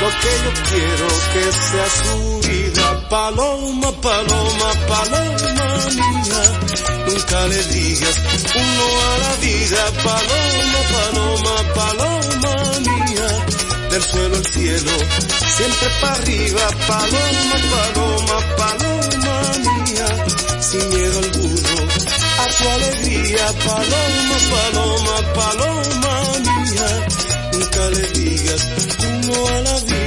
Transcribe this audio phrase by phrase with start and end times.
[0.00, 3.08] lo que yo quiero que sea su vida.
[3.08, 5.66] Paloma, paloma, paloma
[5.98, 6.42] mía,
[7.06, 8.16] nunca le digas
[8.54, 9.82] uno a la vida.
[10.08, 13.28] Paloma, paloma, paloma mía,
[13.90, 14.92] del suelo al cielo,
[15.56, 16.64] siempre para arriba.
[16.88, 19.34] Paloma, paloma, paloma
[19.84, 20.08] mía,
[20.60, 21.72] sin miedo alguno
[22.38, 23.46] a tu alegría.
[23.66, 26.88] Paloma, paloma, paloma mía,
[27.52, 28.68] nunca le digas
[29.08, 29.99] uno a la vida.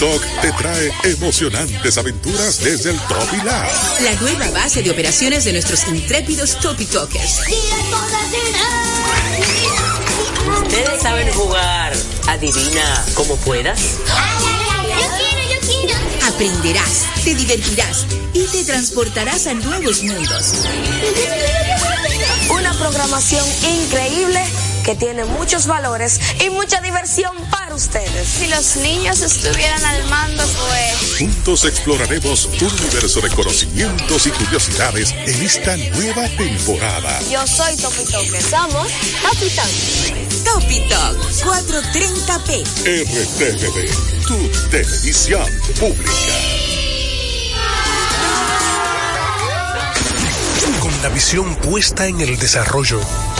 [0.00, 3.68] Toki Talk te trae emocionantes aventuras desde el Topilab.
[4.02, 7.40] La nueva base de operaciones de nuestros intrépidos Topi Talkers.
[10.62, 11.92] Ustedes saben jugar.
[12.28, 13.80] Adivina como puedas.
[16.26, 20.64] Aprenderás, te divertirás y te transportarás a nuevos mundos.
[22.50, 24.42] Una programación increíble
[24.90, 28.26] que tiene muchos valores y mucha diversión para ustedes.
[28.26, 31.16] Si los niños estuvieran al mando, pues...
[31.16, 37.20] Juntos exploraremos un universo de conocimientos y curiosidades en esta nueva temporada.
[37.30, 38.40] Yo soy Topi Toque.
[38.42, 38.88] Somos
[39.22, 40.26] Topi Toque.
[40.42, 42.64] Topi Talk 430p.
[43.06, 45.46] RTVD, tu televisión
[45.78, 46.10] pública.
[50.80, 53.00] Con la visión puesta en el desarrollo,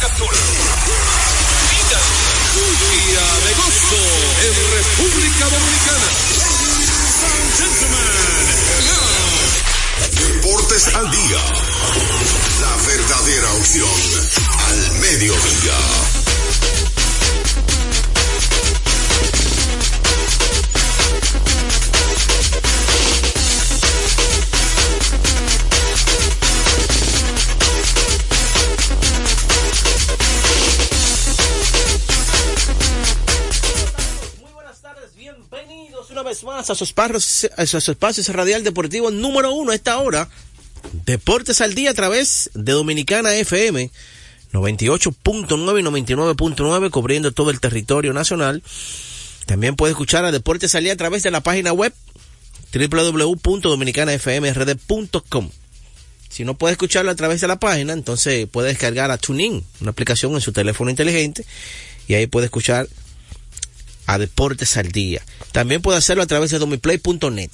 [0.00, 0.38] Captura.
[1.70, 1.98] Mira.
[2.58, 4.02] Día de gozo
[4.44, 6.08] en República Dominicana.
[10.12, 11.38] Deportes al día.
[12.60, 13.88] La verdadera opción
[14.66, 16.27] al mediodía.
[36.70, 40.28] A sus, parros, a sus espacios radial deportivo número uno a esta hora.
[41.04, 43.90] Deportes al día a través de Dominicana FM
[44.52, 48.62] 98.9 y 99.9 cubriendo todo el territorio nacional.
[49.46, 51.94] También puede escuchar a Deportes al día a través de la página web
[52.72, 55.50] www.dominicanafmrd.com.
[56.28, 59.90] Si no puede escucharlo a través de la página, entonces puede descargar a TuneIn, una
[59.90, 61.46] aplicación en su teléfono inteligente,
[62.06, 62.86] y ahí puede escuchar
[64.08, 65.22] a Deportes al Día.
[65.52, 67.50] También puede hacerlo a través de domiplay.net.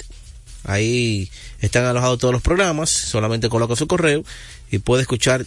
[0.62, 1.28] Ahí
[1.60, 4.24] están alojados todos los programas, solamente coloca su correo
[4.71, 5.45] y puede escuchar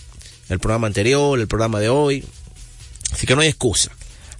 [0.50, 2.26] el programa anterior, el programa de hoy.
[3.14, 3.90] Así que no hay excusa.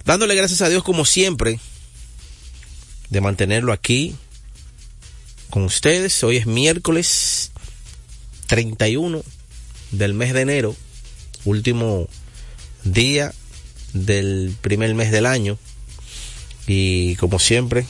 [0.04, 1.58] Dándole gracias a Dios como siempre
[3.08, 4.14] de mantenerlo aquí
[5.48, 6.22] con ustedes.
[6.22, 7.50] Hoy es miércoles
[8.46, 9.22] 31
[9.92, 10.76] del mes de enero,
[11.46, 12.10] último
[12.84, 13.32] día
[13.94, 15.58] del primer mes del año
[16.68, 17.84] y como siempre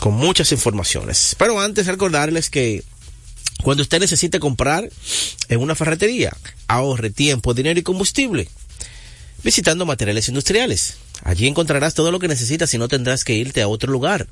[0.00, 1.34] con muchas informaciones.
[1.38, 2.82] Pero antes recordarles que
[3.62, 4.88] cuando usted necesite comprar
[5.48, 6.36] en una ferretería,
[6.68, 8.48] ahorre tiempo, dinero y combustible
[9.46, 10.96] visitando materiales industriales.
[11.22, 14.26] Allí encontrarás todo lo que necesitas y no tendrás que irte a otro lugar.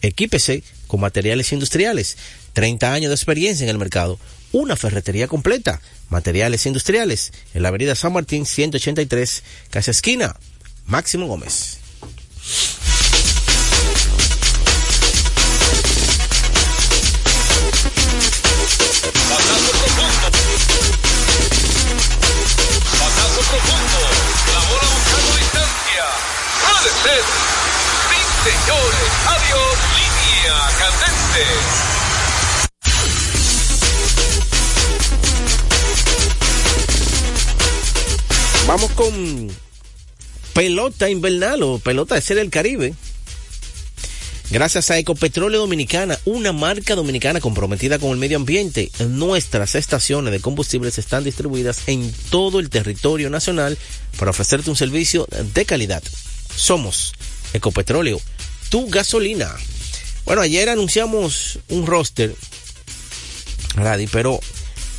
[0.00, 2.16] Equípese con materiales industriales.
[2.54, 4.18] 30 años de experiencia en el mercado.
[4.52, 5.82] Una ferretería completa.
[6.08, 7.32] Materiales industriales.
[7.52, 10.34] En la avenida San Martín 183, casa esquina.
[10.86, 11.78] Máximo Gómez.
[30.52, 31.44] Candente.
[38.66, 39.48] Vamos con
[40.52, 42.94] pelota invernal o pelota de ser el Caribe.
[44.50, 50.40] Gracias a Ecopetróleo Dominicana, una marca dominicana comprometida con el medio ambiente, nuestras estaciones de
[50.40, 53.78] combustibles están distribuidas en todo el territorio nacional
[54.18, 56.02] para ofrecerte un servicio de calidad.
[56.54, 57.14] Somos
[57.54, 58.20] Ecopetróleo,
[58.68, 59.54] tu gasolina.
[60.24, 62.34] Bueno, ayer anunciamos un roster,
[64.10, 64.40] pero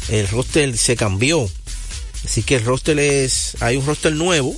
[0.09, 1.49] el roster se cambió.
[2.23, 4.55] Así que el roster es, hay un roster nuevo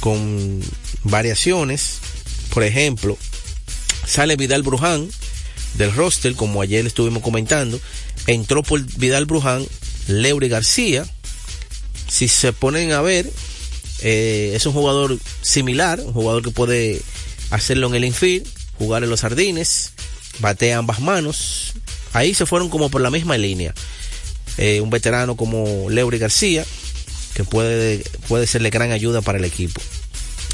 [0.00, 0.60] con
[1.04, 1.98] variaciones.
[2.52, 3.16] Por ejemplo,
[4.06, 5.08] sale Vidal Bruján
[5.74, 7.80] del roster, como ayer estuvimos comentando.
[8.26, 9.64] Entró por Vidal Bruján,
[10.08, 11.06] Leury García.
[12.08, 13.30] Si se ponen a ver,
[14.00, 17.02] eh, es un jugador similar, un jugador que puede
[17.50, 18.48] hacerlo en el infield,
[18.80, 19.92] jugar en los jardines,
[20.38, 21.74] batea ambas manos.
[22.14, 23.74] Ahí se fueron como por la misma línea.
[24.56, 26.64] Eh, un veterano como Leury García,
[27.34, 29.82] que puede, puede serle gran ayuda para el equipo.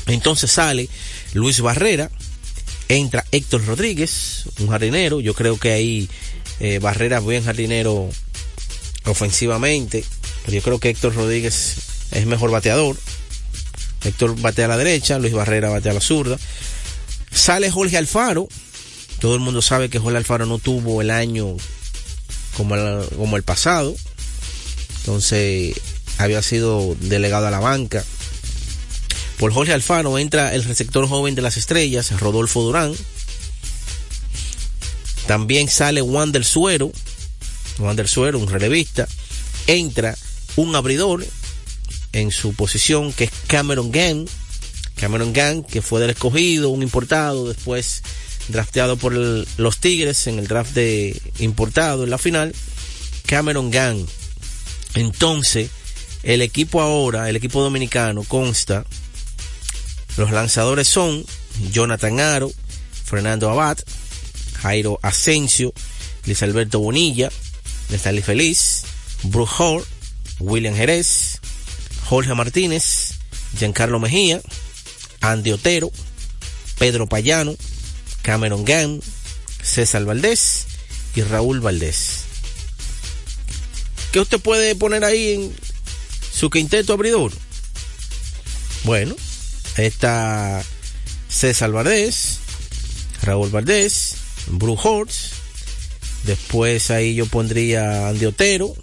[0.09, 0.89] Entonces sale
[1.35, 2.11] Luis Barrera,
[2.89, 5.21] entra Héctor Rodríguez, un jardinero.
[5.21, 6.09] Yo creo que ahí
[6.59, 8.09] eh, Barrera buen jardinero
[9.05, 10.05] ofensivamente,
[10.45, 11.77] pero yo creo que Héctor Rodríguez
[12.11, 12.97] es mejor bateador.
[14.05, 16.37] Héctor batea a la derecha, Luis Barrera batea a la zurda.
[17.37, 18.49] Sale Jorge Alfaro.
[19.21, 21.57] Todo el mundo sabe que Jorge Alfaro no tuvo el año
[22.57, 23.95] como el, pasado.
[25.01, 25.79] Entonces
[26.17, 28.03] había sido delegado a la banca.
[29.39, 32.95] Por Jorge Alfaro entra el receptor joven de las estrellas, Rodolfo Durán.
[35.27, 36.91] También sale Juan del Suero,
[37.77, 39.07] Juan del Suero, un relevista.
[39.67, 40.17] Entra
[40.57, 41.27] un abridor
[42.13, 44.27] en su posición que es Cameron Gann.
[44.97, 48.03] Cameron Gann, que fue del escogido, un importado, después
[48.49, 52.55] drafteado por los Tigres en el draft de importado en la final.
[53.27, 54.07] Cameron Gann.
[54.95, 55.71] Entonces,
[56.23, 58.85] el equipo ahora, el equipo dominicano, consta.
[60.17, 61.25] Los lanzadores son
[61.71, 62.51] Jonathan Aro,
[63.05, 63.79] Fernando Abad,
[64.61, 65.73] Jairo Asensio,
[66.25, 67.31] Luis Alberto Bonilla,
[67.91, 68.85] Nestalí Feliz,
[69.25, 69.85] Bruce Hall,
[70.41, 71.41] William Jerez,
[72.07, 73.15] Jorge Martínez,
[73.59, 74.41] Giancarlo Mejía,
[75.21, 75.91] Andy Otero,
[76.79, 77.55] Pedro Payano,
[78.23, 79.01] Cameron Gann,
[79.63, 80.67] César Valdés
[81.15, 82.23] y Raúl Valdés.
[84.13, 85.57] ¿Qué usted puede poner ahí en
[86.33, 87.33] su quinteto abridor?
[88.85, 89.17] Bueno,
[89.77, 90.63] está
[91.29, 92.39] César Valdés,
[93.23, 94.17] Raúl Valdés,
[94.47, 95.31] Bruce Hortz,
[96.25, 98.75] después ahí yo pondría Andy Otero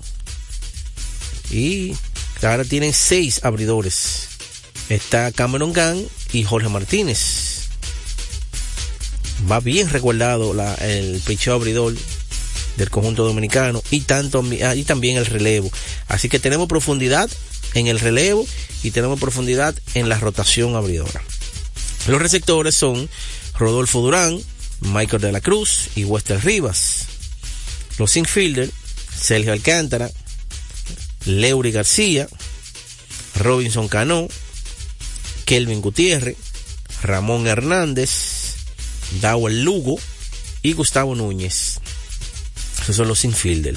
[1.52, 1.96] y
[2.42, 4.28] ahora tienen seis abridores.
[4.90, 7.70] Está Cameron Gann y Jorge Martínez.
[9.50, 11.94] Va bien recordado la, el picheo abridor
[12.78, 15.72] del conjunto dominicano y tanto y también el relevo.
[16.08, 17.30] Así que tenemos profundidad
[17.74, 18.46] en el relevo
[18.84, 21.22] y tenemos profundidad en la rotación abridora.
[22.08, 23.10] Los receptores son
[23.58, 24.40] Rodolfo Durán,
[24.82, 27.08] Michael de la Cruz y Wester Rivas.
[27.98, 28.70] Los infielder,
[29.16, 30.10] Sergio Alcántara,
[31.26, 32.28] Leury García,
[33.36, 34.28] Robinson Cano,
[35.46, 36.38] Kelvin Gutiérrez,
[37.02, 38.56] Ramón Hernández,
[39.22, 40.00] Dawel Lugo
[40.62, 41.80] y Gustavo Núñez.
[42.82, 43.76] Esos son los infielder.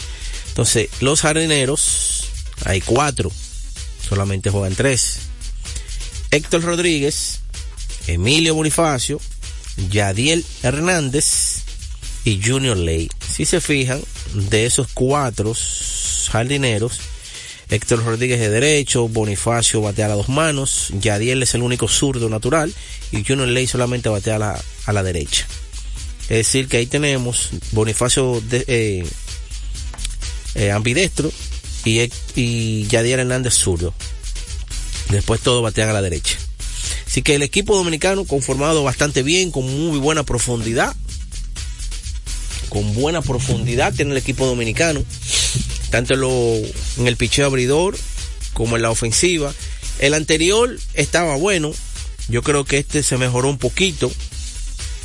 [0.49, 2.25] Entonces, los jardineros,
[2.65, 3.31] hay cuatro,
[4.09, 5.19] solamente juegan tres.
[6.31, 7.41] Héctor Rodríguez,
[8.07, 9.21] Emilio Bonifacio,
[9.91, 11.63] Yadiel Hernández
[12.25, 13.11] y Junior Ley.
[13.35, 14.03] Si se fijan,
[14.35, 15.53] de esos cuatro
[16.31, 17.01] jardineros,
[17.69, 22.29] Héctor Rodríguez de derecho, Bonifacio batea a las dos manos, Yadiel es el único zurdo
[22.29, 22.73] natural
[23.11, 25.47] y Junior Ley solamente batea a la, a la derecha.
[26.23, 29.07] Es decir, que ahí tenemos Bonifacio de, eh,
[30.55, 31.31] eh, ambidestro
[31.85, 33.95] y, y Hernández zurdo.
[35.11, 36.37] Después todo batean a la derecha.
[37.07, 40.95] Así que el equipo dominicano conformado bastante bien, con muy buena profundidad.
[42.69, 45.05] Con buena profundidad tiene el equipo dominicano.
[45.91, 46.55] Tanto en, lo,
[46.99, 47.97] en el picheo abridor
[48.53, 49.53] como en la ofensiva.
[49.99, 51.73] El anterior estaba bueno.
[52.29, 54.11] Yo creo que este se mejoró un poquito.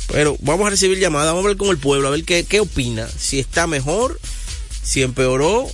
[0.08, 2.60] Pero vamos a recibir llamadas, vamos a ver con el pueblo, a ver qué, qué
[2.60, 3.08] opina.
[3.08, 4.20] Si está mejor,
[4.82, 5.70] si empeoró,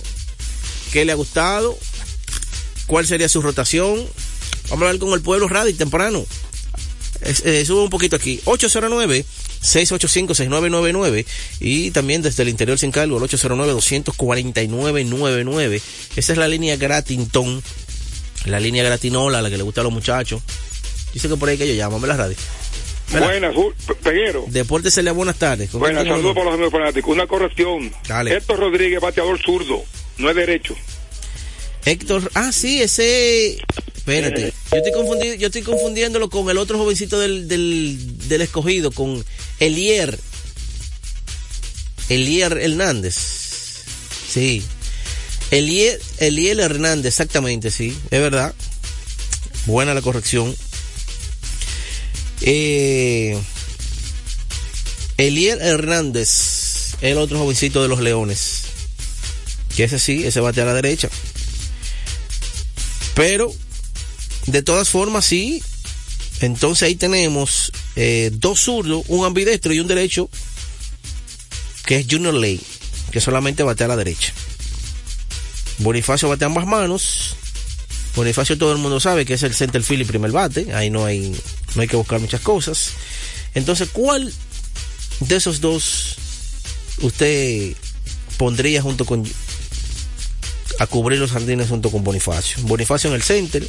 [0.91, 1.77] qué le ha gustado,
[2.85, 4.05] cuál sería su rotación.
[4.69, 6.25] Vamos a ver con el pueblo radio temprano.
[7.21, 8.39] Es, eh, sube un poquito aquí.
[8.45, 9.25] 809
[9.61, 11.25] 685-6999
[11.59, 15.81] y también desde el interior sin cargo el 809-249-99.
[16.15, 17.61] Esa es la línea Gratinton,
[18.45, 20.43] la línea Gratinola, la que le gusta a los muchachos.
[21.13, 22.37] Dice que por ahí que yo llamo, la radio.
[23.11, 23.55] Buenas,
[24.03, 24.45] Peguero.
[24.47, 25.71] Deporte Celia, buenas tardes.
[25.71, 27.11] ¿Con Buenas, saludos para los amigos fanáticos.
[27.11, 27.91] Una corrección.
[28.07, 28.35] Dale.
[28.35, 29.83] Héctor Rodríguez, bateador zurdo,
[30.17, 30.75] no es derecho.
[31.85, 33.57] Héctor, ah, sí, ese.
[33.95, 38.91] Espérate, yo estoy, confundido, yo estoy confundiéndolo con el otro jovencito del, del, del escogido,
[38.91, 39.23] con
[39.59, 40.19] Elier.
[42.09, 43.15] Elier Hernández.
[44.29, 44.63] Sí.
[45.51, 48.53] Elier, Eliel Hernández, exactamente, sí, es verdad.
[49.65, 50.55] Buena la corrección.
[52.41, 53.37] Eh,
[55.17, 58.63] Elier Hernández, el otro jovencito de los Leones.
[59.75, 61.09] Que ese sí, ese bate a la derecha.
[63.19, 63.53] Pero,
[64.45, 65.61] de todas formas, sí.
[66.39, 70.29] Entonces ahí tenemos eh, dos zurdos, un ambidestro y un derecho,
[71.85, 72.61] que es Junior Ley,
[73.11, 74.31] que solamente bate a la derecha.
[75.79, 77.35] Bonifacio bate a ambas manos.
[78.15, 80.73] Bonifacio todo el mundo sabe que es el center field y primer bate.
[80.73, 81.35] Ahí no hay,
[81.75, 82.91] no hay que buscar muchas cosas.
[83.53, 84.33] Entonces, ¿cuál
[85.19, 86.15] de esos dos
[87.01, 87.75] usted
[88.37, 89.29] pondría junto con
[90.77, 92.57] a cubrir los jardines junto con Bonifacio?
[92.63, 93.65] Bonifacio en el center,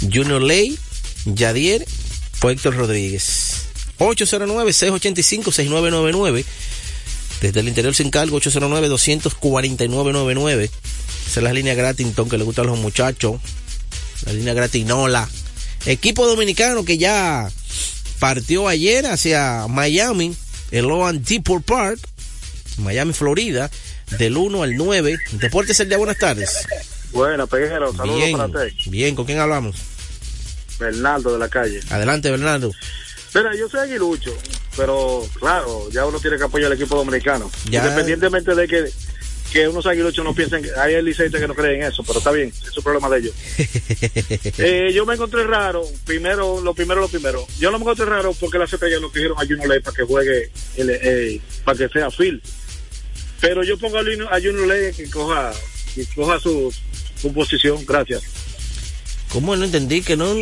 [0.00, 0.78] Junior Ley,
[1.24, 1.84] Yadier
[2.42, 3.64] o Héctor Rodríguez.
[3.98, 6.44] 809-685-6999.
[7.40, 10.70] Desde el interior sin cargo, 809-249-99.
[11.26, 13.40] Esa es la línea Gratington que le gusta a los muchachos.
[14.26, 15.28] La línea Gratinola.
[15.86, 17.48] Equipo dominicano que ya
[18.18, 20.34] partió ayer hacia Miami,
[20.70, 22.00] el Loan Depot Park,
[22.78, 23.70] Miami, Florida,
[24.18, 25.18] del 1 al 9.
[25.32, 26.66] Deportes el día, buenas tardes.
[27.12, 28.68] Bueno, Peguero, saludos Bien, para usted.
[28.90, 29.76] bien, ¿con quién hablamos?
[30.78, 31.80] Bernardo de la calle.
[31.90, 32.70] Adelante, Bernardo.
[33.34, 34.36] Mira, yo soy aguilucho,
[34.76, 37.50] pero claro, ya uno tiene que apoyar al equipo dominicano.
[37.70, 37.82] Ya.
[37.82, 38.84] Independientemente de que,
[39.52, 42.30] que unos aguiluchos no piensen, que hay licencia que no creen en eso, pero está
[42.32, 43.34] bien, es un problema de ellos.
[44.60, 47.46] Eh, yo me encontré raro, primero, lo primero, lo primero.
[47.58, 50.02] Yo no me encontré raro porque las estrellas no cogieron a Junior Ley para que
[50.02, 52.42] juegue, el, eh, para que sea Phil.
[53.40, 55.52] Pero yo pongo a Junior, a Junior Ley que coja,
[55.94, 56.72] que coja su,
[57.20, 58.22] su posición, gracias.
[59.32, 60.34] ¿Cómo no entendí que no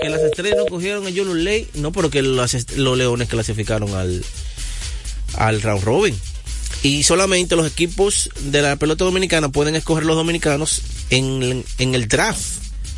[0.00, 1.68] que las estrellas no cogieron a Junior Ley?
[1.74, 4.24] No, porque las est- los leones clasificaron al
[5.36, 6.18] al round robin.
[6.82, 12.08] Y solamente los equipos de la pelota dominicana pueden escoger los dominicanos en, en el
[12.08, 12.40] draft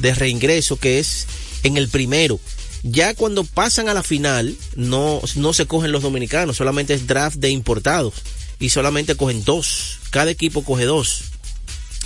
[0.01, 1.27] de reingreso, que es
[1.63, 2.39] en el primero.
[2.83, 7.37] Ya cuando pasan a la final, no, no se cogen los dominicanos, solamente es draft
[7.37, 8.15] de importados.
[8.61, 9.99] Y solamente cogen dos.
[10.11, 11.23] Cada equipo coge dos.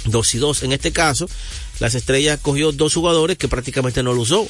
[0.06, 0.62] Dos y dos.
[0.62, 1.28] En este caso,
[1.80, 4.48] las estrellas cogió dos jugadores que prácticamente no lo usó.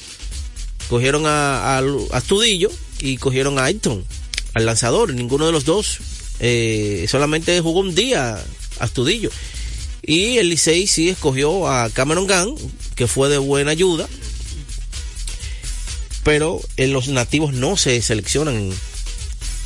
[0.89, 1.83] Cogieron a, a, a
[2.13, 2.71] Astudillo
[3.01, 4.05] y cogieron a Ayton,
[4.53, 5.15] al lanzador.
[5.15, 5.99] Ninguno de los dos
[6.41, 8.43] eh, solamente jugó un día
[8.79, 9.31] Astudillo.
[10.03, 12.57] Y el Licey sí escogió a Cameron Gunn,
[12.95, 14.07] que fue de buena ayuda.
[16.23, 18.71] Pero los nativos no se seleccionan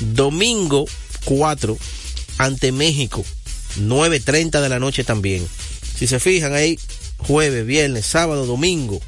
[0.00, 0.86] Domingo
[1.24, 1.76] 4
[2.38, 3.24] ante México,
[3.80, 5.46] 9.30 de la noche también.
[5.98, 6.78] Si se fijan ahí,
[7.18, 9.00] jueves, viernes, sábado, domingo,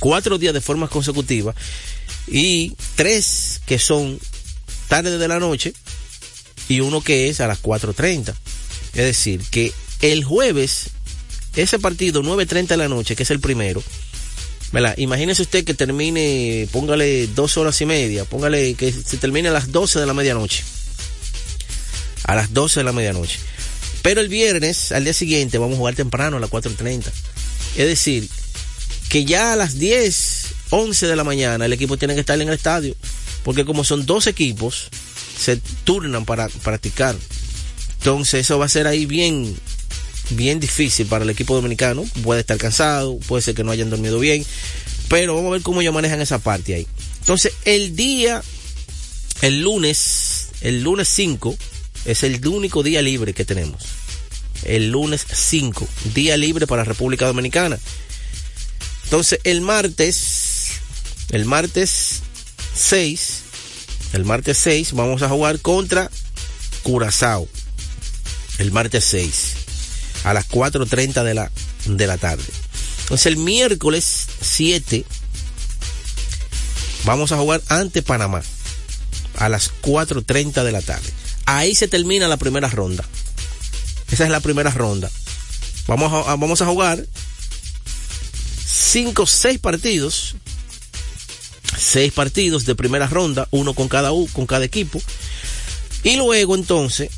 [0.00, 1.54] cuatro días de forma consecutiva
[2.26, 4.18] y tres que son
[4.88, 5.74] tarde de la noche
[6.68, 8.34] y uno que es a las 4.30.
[8.94, 10.90] Es decir, que el jueves,
[11.56, 13.82] ese partido 9.30 de la noche, que es el primero,
[14.74, 14.94] ¿verdad?
[14.96, 19.70] Imagínese usted que termine, póngale dos horas y media, póngale que se termine a las
[19.70, 20.64] 12 de la medianoche.
[22.24, 23.38] A las 12 de la medianoche.
[24.02, 27.04] Pero el viernes, al día siguiente, vamos a jugar temprano a las 4.30.
[27.76, 28.28] Es decir,
[29.08, 32.48] que ya a las 10, 11 de la mañana el equipo tiene que estar en
[32.48, 32.96] el estadio.
[33.44, 34.88] Porque como son dos equipos,
[35.38, 37.14] se turnan para practicar.
[37.98, 39.56] Entonces eso va a ser ahí bien,
[40.30, 42.04] bien difícil para el equipo dominicano.
[42.22, 44.44] Puede estar cansado, puede ser que no hayan dormido bien.
[45.08, 46.86] Pero vamos a ver cómo ellos manejan esa parte ahí.
[47.20, 48.42] Entonces el día,
[49.42, 51.56] el lunes, el lunes 5,
[52.04, 53.82] es el único día libre que tenemos.
[54.64, 57.78] El lunes 5, día libre para República Dominicana.
[59.04, 60.68] Entonces, el martes,
[61.30, 62.22] el martes
[62.74, 63.38] 6,
[64.14, 66.10] el martes 6 vamos a jugar contra
[66.82, 67.48] Curazao.
[68.58, 69.54] El martes 6,
[70.24, 71.50] a las 4.30 de la,
[71.86, 72.44] de la tarde.
[73.02, 75.04] Entonces, el miércoles 7
[77.04, 78.42] vamos a jugar ante Panamá
[79.36, 81.10] a las 4.30 de la tarde.
[81.46, 83.04] Ahí se termina la primera ronda.
[84.10, 85.10] Esa es la primera ronda.
[85.86, 87.04] Vamos a, vamos a jugar
[88.64, 90.36] cinco, seis partidos.
[91.76, 95.02] Seis partidos de primera ronda, uno con cada, con cada equipo.
[96.04, 97.10] Y luego entonces,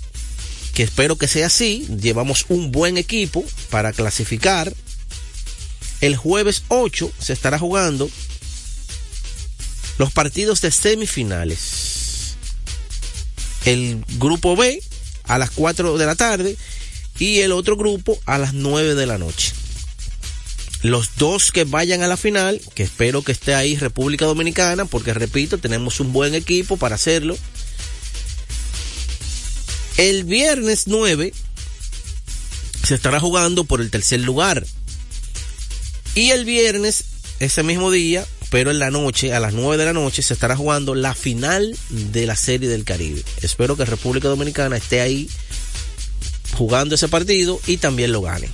[0.77, 4.75] que espero que sea así, llevamos un buen equipo para clasificar.
[6.03, 8.11] El jueves 8 se estará jugando
[9.97, 12.37] los partidos de semifinales.
[13.65, 14.83] El grupo B
[15.25, 16.59] a las 4 de la tarde
[17.19, 19.55] y el otro grupo a las 9 de la noche.
[20.83, 25.15] Los dos que vayan a la final, que espero que esté ahí República Dominicana, porque
[25.15, 27.35] repito, tenemos un buen equipo para hacerlo.
[29.97, 31.33] El viernes 9
[32.85, 34.67] se estará jugando por el tercer lugar.
[36.15, 37.05] Y el viernes,
[37.41, 40.55] ese mismo día, pero en la noche, a las 9 de la noche, se estará
[40.55, 43.23] jugando la final de la Serie del Caribe.
[43.43, 45.29] Espero que República Dominicana esté ahí
[46.57, 48.49] jugando ese partido y también lo gane.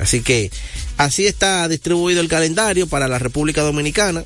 [0.00, 0.50] Así que
[0.96, 4.24] así está distribuido el calendario para la República Dominicana.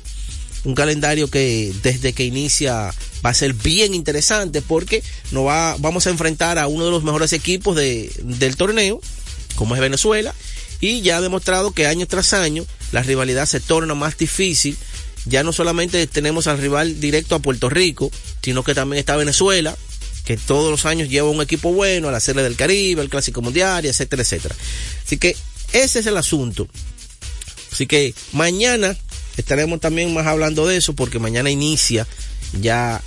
[0.63, 2.93] Un calendario que desde que inicia
[3.27, 7.03] va a ser bien interesante porque nos va, vamos a enfrentar a uno de los
[7.03, 9.01] mejores equipos de, del torneo,
[9.55, 10.33] como es Venezuela,
[10.79, 14.77] y ya ha demostrado que año tras año la rivalidad se torna más difícil.
[15.25, 18.09] Ya no solamente tenemos al rival directo a Puerto Rico,
[18.41, 19.75] sino que también está Venezuela,
[20.23, 23.41] que todos los años lleva un equipo bueno a la Serie del Caribe, el Clásico
[23.41, 24.55] Mundial, etcétera, etcétera.
[25.05, 25.35] Así que
[25.73, 26.69] ese es el asunto.
[27.73, 28.95] Así que mañana
[29.35, 32.07] estaremos también más hablando de eso porque mañana inicia
[32.53, 33.01] ya,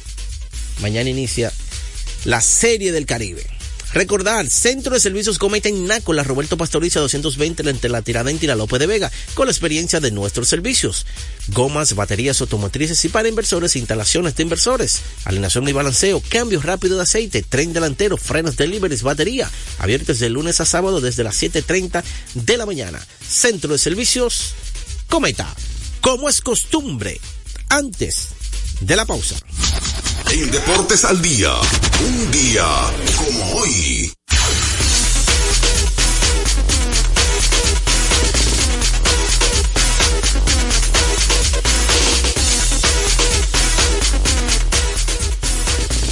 [0.80, 1.52] mañana inicia
[2.24, 3.46] la Serie del Caribe.
[3.92, 5.88] Recordar, Centro de Servicios Cometa en
[6.24, 10.12] Roberto Pastoriza 220 entre la Tiradentes y la Lope de Vega, con la experiencia de
[10.12, 11.06] nuestros servicios.
[11.48, 17.02] Gomas, baterías automotrices y para inversores, instalaciones de inversores, alineación y balanceo, cambios rápido de
[17.02, 22.04] aceite, tren delantero, frenos deliveries, batería, abiertos de lunes a sábado desde las 7.30
[22.34, 23.04] de la mañana.
[23.28, 24.54] Centro de Servicios
[25.08, 25.52] Cometa,
[26.00, 27.20] como es costumbre,
[27.68, 28.28] antes
[28.80, 29.34] de la pausa.
[30.32, 31.52] En Deportes al Día,
[32.06, 32.64] un día
[33.16, 34.12] como hoy.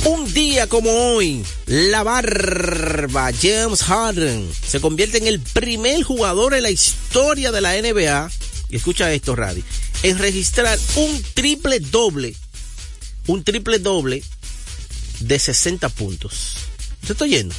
[0.04, 6.64] Un día como hoy, la barba James Harden se convierte en el primer jugador en
[6.64, 8.30] la historia de la NBA,
[8.68, 9.62] y escucha esto, Radi,
[10.02, 12.34] en registrar un triple doble
[13.28, 14.22] un triple doble
[15.20, 16.56] de 60 puntos.
[17.06, 17.54] ¿Se está yendo?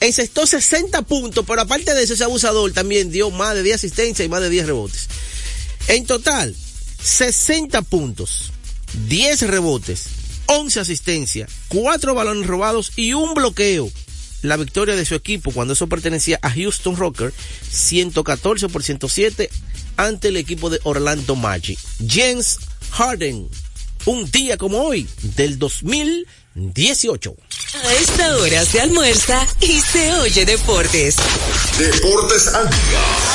[0.00, 4.26] Encestó 60 puntos, pero aparte de eso, ese abusador también dio más de 10 asistencias
[4.26, 5.08] y más de 10 rebotes.
[5.88, 6.56] En total,
[7.02, 8.50] 60 puntos,
[9.08, 10.04] 10 rebotes,
[10.46, 13.90] 11 asistencias, 4 balones robados y un bloqueo.
[14.42, 17.34] La victoria de su equipo cuando eso pertenecía a Houston Rocker,
[17.70, 19.50] 114 por 107
[19.98, 21.78] ante el equipo de Orlando Magic.
[22.06, 22.58] James
[22.92, 23.48] Harden
[24.06, 27.34] un día como hoy del 2018.
[27.84, 31.16] A esta hora se almuerza y se oye deportes.
[31.78, 33.30] Deportes día.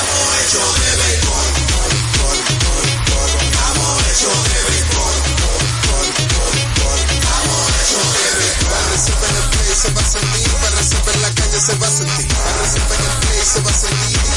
[9.76, 12.26] se va a sentir, para resolver en la calle se va a sentir,
[13.44, 14.36] se va a sentir.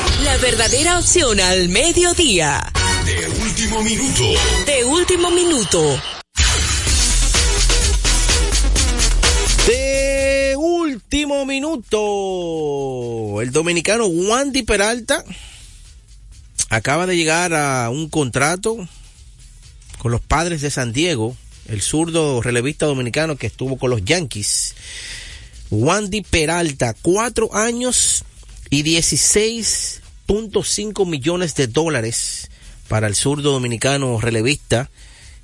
[0.31, 2.71] la verdadera opción al mediodía.
[3.05, 4.23] De último minuto.
[4.65, 6.01] De último minuto.
[9.67, 15.25] De último minuto, el dominicano Wandy Peralta
[16.69, 18.87] acaba de llegar a un contrato
[19.97, 21.35] con los padres de San Diego,
[21.67, 24.75] el zurdo relevista dominicano que estuvo con los Yankees.
[25.71, 28.23] Wandy Peralta, cuatro años
[28.69, 28.83] y
[30.31, 32.49] 16.5 millones de dólares
[32.87, 34.89] para el zurdo dominicano relevista,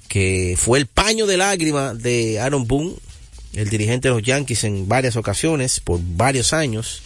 [0.08, 2.93] que fue el paño de lágrima de Aaron Boone,
[3.52, 7.02] el dirigente de los Yankees en varias ocasiones, por varios años.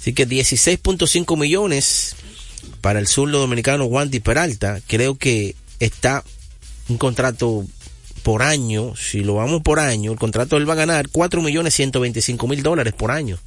[0.00, 2.16] Así que 16.5 millones
[2.80, 4.80] para el zurdo dominicano Wandy Peralta.
[4.88, 6.24] Creo que está
[6.88, 7.64] un contrato
[8.24, 11.74] por año, si lo vamos por año, el contrato él va a ganar 4 millones
[11.74, 13.38] 125 mil dólares por año.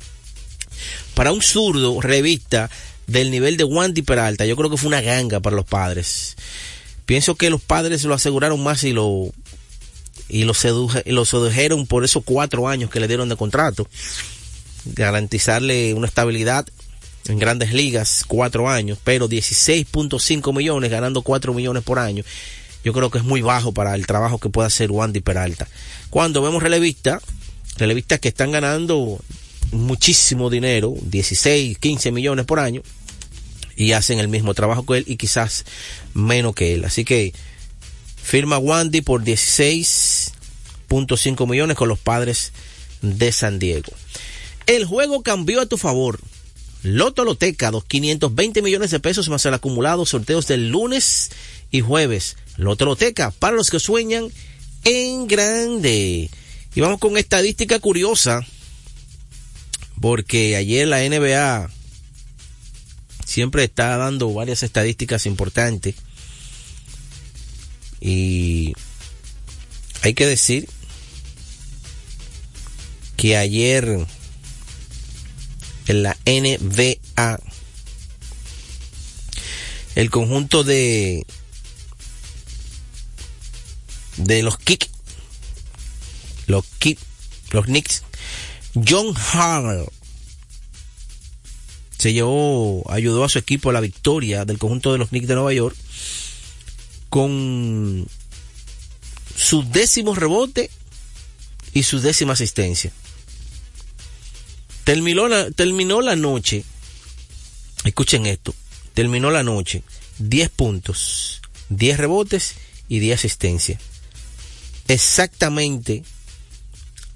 [1.16, 2.70] Para un zurdo revista
[3.08, 6.36] del nivel de Wandy Peralta, yo creo que fue una ganga para los padres.
[7.06, 9.32] Pienso que los padres lo aseguraron más y lo
[10.30, 13.88] y lo, seduje, lo sedujeron por esos cuatro años que le dieron de contrato.
[14.86, 16.66] Garantizarle una estabilidad
[17.28, 22.24] en grandes ligas, cuatro años, pero 16.5 millones, ganando 4 millones por año.
[22.84, 25.68] Yo creo que es muy bajo para el trabajo que puede hacer Wandy Peralta.
[26.10, 27.24] Cuando vemos relevistas,
[27.78, 29.20] relevistas que están ganando
[29.72, 32.82] muchísimo dinero, 16, 15 millones por año,
[33.76, 35.66] y hacen el mismo trabajo que él y quizás
[36.14, 36.86] menos que él.
[36.86, 37.34] Así que
[38.22, 42.54] firma Wandy por 16.5 millones con los padres
[43.02, 43.92] de San Diego.
[44.66, 46.20] El juego cambió a tu favor.
[46.84, 51.32] Loto Loteca, dos 520 millones de pesos más el acumulado, sorteos del lunes
[51.72, 52.36] y jueves.
[52.58, 54.30] Loto Loteca, para los que sueñan
[54.84, 56.30] en grande.
[56.76, 58.46] Y vamos con estadística curiosa,
[60.04, 61.70] porque ayer la NBA
[63.26, 65.96] siempre está dando varias estadísticas importantes.
[68.02, 68.74] Y
[70.02, 70.68] hay que decir
[73.16, 74.06] que ayer
[75.88, 77.40] en la NBA
[79.96, 81.26] el conjunto de
[84.18, 84.90] de los Kick
[86.48, 87.00] los Kick
[87.52, 88.04] los Knicks
[88.76, 89.86] John Hall
[91.98, 95.36] se llevó ayudó a su equipo a la victoria del conjunto de los Knicks de
[95.36, 95.76] Nueva York
[97.10, 98.08] con
[99.36, 100.70] su décimo rebote
[101.74, 102.92] y su décima asistencia.
[104.84, 106.64] Terminó la, terminó la noche,
[107.84, 108.54] escuchen esto,
[108.94, 109.84] terminó la noche,
[110.20, 112.56] 10 puntos, 10 rebotes
[112.90, 113.80] y 10 asistencias.
[114.88, 116.04] Exactamente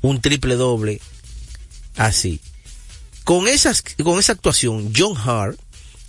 [0.01, 1.01] un triple doble
[1.97, 2.39] así.
[3.23, 5.59] Con, esas, con esa actuación, John Hart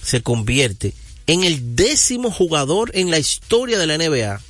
[0.02, 0.94] se convierte
[1.26, 4.40] en el décimo jugador en la historia de la NBA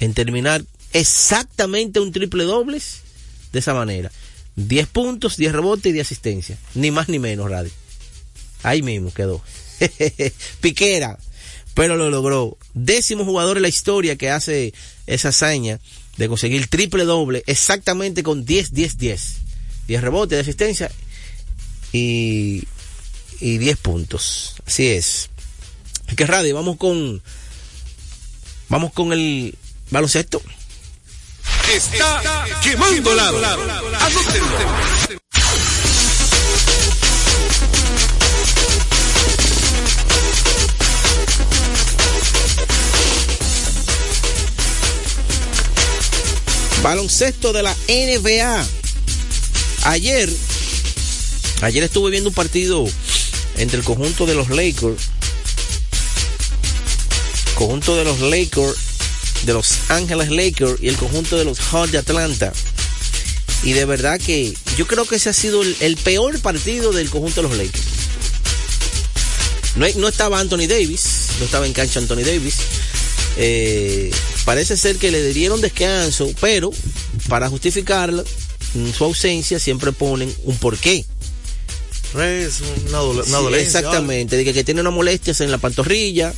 [0.00, 3.00] en terminar exactamente un triple dobles
[3.52, 4.12] de esa manera.
[4.56, 6.58] 10 puntos, 10 rebotes y 10 asistencia.
[6.74, 7.70] Ni más ni menos, Radio.
[8.62, 9.42] Ahí mismo quedó.
[10.60, 11.18] Piquera.
[11.74, 12.56] Pero lo logró.
[12.72, 14.72] Décimo jugador en la historia que hace
[15.06, 15.78] esa hazaña
[16.16, 19.34] de conseguir triple doble exactamente con 10, 10, 10.
[19.86, 20.90] 10 rebotes, de asistencia
[21.92, 22.64] y,
[23.40, 24.54] y 10 puntos.
[24.66, 25.30] Así es.
[26.16, 27.22] Que radio, vamos con.
[28.68, 29.56] Vamos con el
[29.90, 30.40] baloncesto.
[31.72, 33.38] Está quemando lado.
[46.82, 48.85] Baloncesto de la NBA.
[49.86, 50.28] Ayer,
[51.62, 52.84] ayer estuve viendo un partido
[53.56, 55.00] entre el conjunto de los Lakers,
[57.54, 58.74] conjunto de los Lakers,
[59.44, 62.52] de los Ángeles Lakers y el conjunto de los Hawks de Atlanta.
[63.62, 67.42] Y de verdad que yo creo que ese ha sido el, peor partido del conjunto
[67.42, 67.84] de los Lakers.
[69.76, 72.56] No, no, estaba Anthony Davis, no estaba en cancha Anthony Davis.
[73.36, 74.10] Eh,
[74.44, 76.72] parece ser que le dieron descanso, pero
[77.28, 78.24] para justificarlo,
[78.92, 81.04] su ausencia siempre ponen un porqué.
[82.18, 83.80] Es una, dole una dolencia.
[83.80, 86.32] Exactamente, que, que, tiene una molestia en la pantorrilla,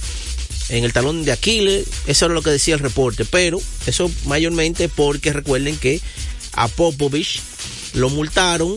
[0.70, 4.88] en el talón de Aquiles, eso era lo que decía el reporte, pero eso mayormente
[4.88, 6.00] porque recuerden que
[6.52, 7.40] a Popovich
[7.94, 8.76] lo multaron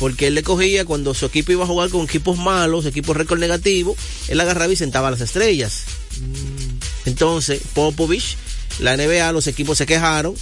[0.00, 3.38] porque él le cogía cuando su equipo iba a jugar con equipos malos, equipos récord
[3.38, 3.94] negativo,
[4.28, 5.82] él agarraba y sentaba a las estrellas.
[6.18, 7.08] Mm.
[7.08, 8.36] Entonces, Popovich,
[8.78, 10.34] la NBA, los equipos se quejaron,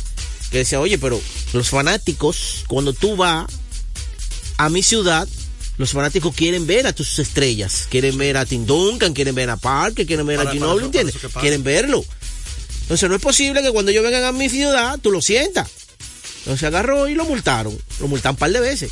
[0.50, 1.20] que decían, oye, pero
[1.52, 3.46] los fanáticos, cuando tú vas
[4.56, 5.28] a mi ciudad,
[5.76, 9.56] los fanáticos quieren ver a tus estrellas, quieren ver a Tim Duncan, quieren ver a
[9.56, 11.14] Parker, quieren ver para, a Ginobili, ¿entiendes?
[11.40, 12.04] Quieren verlo.
[12.82, 15.68] Entonces no es posible que cuando ellos vengan a mi ciudad, tú lo sientas.
[16.40, 18.90] Entonces agarró y lo multaron, lo multaron un par de veces.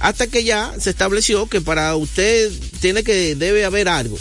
[0.00, 4.18] Hasta que ya se estableció que para usted tiene que, debe haber algo.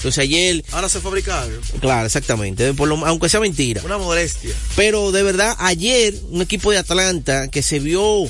[0.00, 0.64] Entonces ayer.
[0.72, 1.60] Ahora se fabrica algo.
[1.78, 2.72] Claro, exactamente.
[2.72, 3.82] Por lo, aunque sea mentira.
[3.84, 4.50] Una molestia.
[4.74, 8.24] Pero de verdad, ayer un equipo de Atlanta que se vio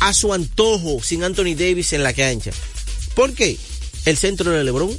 [0.00, 2.52] a su antojo sin Anthony Davis en la cancha.
[3.14, 3.58] ¿Por qué?
[4.06, 4.96] El centro de LeBron.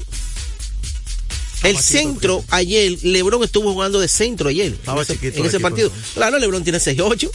[1.64, 4.76] El centro ayer, LeBron estuvo jugando de centro ayer.
[4.86, 5.88] en ese, en ese partido.
[5.88, 6.14] Entonces.
[6.14, 7.32] Claro, LeBron tiene 6-8.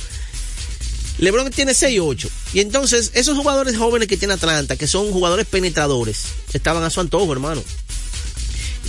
[1.19, 2.29] LeBron tiene 6-8.
[2.55, 7.01] Y entonces, esos jugadores jóvenes que tiene Atlanta, que son jugadores penetradores, estaban a su
[7.01, 7.65] antojo, hermano.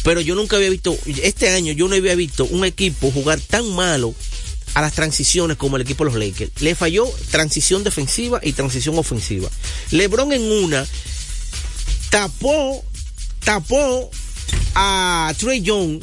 [0.07, 3.69] Pero yo nunca había visto, este año yo no había visto un equipo jugar tan
[3.75, 4.15] malo
[4.73, 6.61] a las transiciones como el equipo de los Lakers.
[6.61, 9.49] Le falló transición defensiva y transición ofensiva.
[9.91, 10.87] LeBron en una
[12.09, 12.85] tapó,
[13.43, 14.09] tapó
[14.75, 16.01] a Trey Young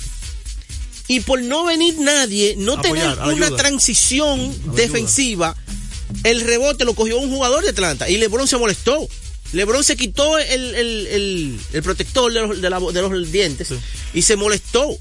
[1.08, 3.56] y por no venir nadie, no Apoyar, tener una ayuda.
[3.56, 4.74] transición Ayuda.
[4.74, 5.56] defensiva,
[6.24, 9.08] el rebote lo cogió un jugador de Atlanta y LeBron se molestó.
[9.52, 13.68] LeBron se quitó el, el, el, el protector de los, de, la, de los dientes
[13.68, 13.78] sí.
[14.12, 14.98] y se molestó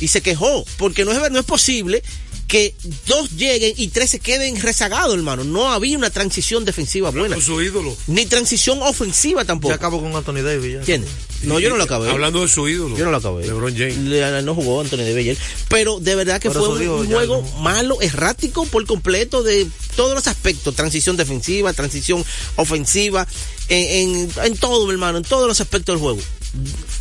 [0.00, 2.02] y se quejó porque no es, no es posible
[2.50, 2.74] que
[3.06, 5.44] dos lleguen y tres se queden rezagados, hermano.
[5.44, 7.36] No había una transición defensiva buena.
[7.36, 7.96] Con su ídolo.
[8.08, 9.70] Ni transición ofensiva tampoco.
[9.70, 10.72] Ya acabó con Anthony Davis.
[10.72, 10.78] Ya.
[10.80, 11.10] ¿Entiendes?
[11.44, 12.10] No, yo no lo acabé.
[12.10, 12.96] Hablando de su ídolo.
[12.96, 13.46] Yo no lo acabé.
[13.46, 13.98] LeBron James.
[13.98, 15.38] Le, no jugó Anthony Davis ayer.
[15.68, 17.60] Pero de verdad que fue un, digo, un ya juego no.
[17.60, 20.74] malo, errático por completo de todos los aspectos.
[20.74, 22.24] Transición defensiva, transición
[22.56, 23.28] ofensiva,
[23.68, 26.20] en, en, en todo, mi hermano, en todos los aspectos del juego.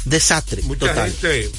[0.06, 0.62] Desastre.
[0.62, 1.12] Mucha total.
[1.12, 1.50] gente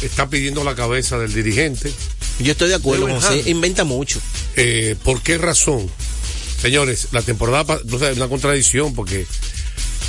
[0.00, 1.92] está pidiendo la cabeza del dirigente.
[2.40, 3.50] Yo estoy de acuerdo, José.
[3.50, 4.20] Inventa mucho.
[4.56, 5.90] Eh, ¿Por qué razón?
[6.60, 9.26] Señores, la temporada no sé, es una contradicción porque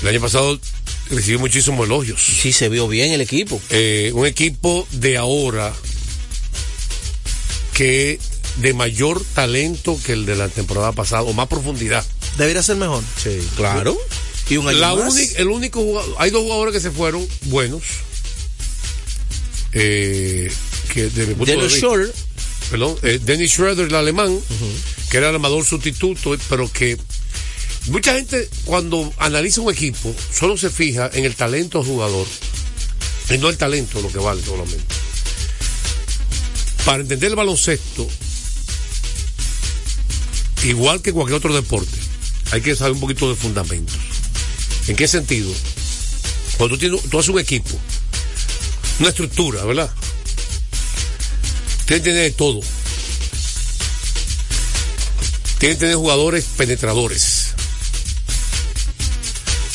[0.02, 0.60] el año pasado
[1.10, 2.22] recibió muchísimos elogios.
[2.22, 3.62] Sí, se vio bien el equipo.
[3.70, 5.74] Eh, un equipo de ahora
[7.74, 8.20] que
[8.58, 12.06] de mayor talento que el de la temporada pasada o más profundidad.
[12.38, 13.04] Debería ser mejor.
[13.22, 13.98] Sí, claro.
[14.50, 15.18] Y un año La más.
[15.38, 17.84] el único jugador, hay dos jugadores que se fueron buenos.
[19.74, 20.52] Eh,
[20.94, 22.12] que desde mi punto De de Shore,
[22.72, 24.40] perdón, eh, Dennis Schroeder, el alemán,
[25.10, 26.98] que era el armador sustituto, pero que
[27.88, 32.26] mucha gente cuando analiza un equipo solo se fija en el talento del jugador
[33.30, 34.96] y no el talento lo que vale solamente.
[36.86, 38.08] Para entender el baloncesto,
[40.64, 41.98] igual que cualquier otro deporte,
[42.52, 43.98] hay que saber un poquito de fundamentos.
[44.88, 45.52] ¿En qué sentido?
[46.58, 47.78] Cuando tú, tienes, tú haces un equipo,
[49.00, 49.92] una estructura, ¿verdad?
[51.86, 52.62] Tienes que tener de todo.
[55.60, 57.48] Tienes que tener jugadores penetradores.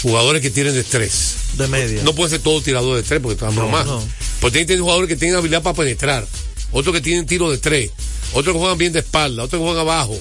[0.03, 1.35] Jugadores que tienen estrés.
[1.55, 2.03] De media.
[2.03, 3.87] No puede ser todo tirador de tres porque están No, bromas.
[3.87, 3.99] no.
[4.40, 6.27] Pues tienen que tener jugadores que tienen habilidad para penetrar.
[6.73, 7.90] Otros que tienen tiro de tres.
[8.33, 9.45] Otros que juegan bien de espalda.
[9.45, 10.19] Otros que juegan abajo.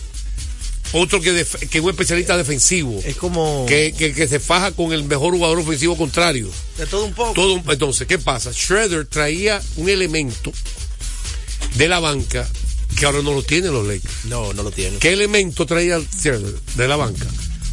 [0.94, 3.02] Otro que, def- que es un especialista defensivo.
[3.04, 3.66] Es como.
[3.68, 6.50] Que, que, que se faja con el mejor jugador ofensivo contrario.
[6.78, 7.34] De todo un poco.
[7.34, 8.54] Todo, entonces, ¿qué pasa?
[8.54, 10.54] Schroeder traía un elemento
[11.76, 12.48] de la banca
[12.98, 14.26] que ahora no lo tienen los Lakers.
[14.26, 14.98] no, no lo tiene.
[14.98, 17.26] ¿Qué elemento traía de la banca?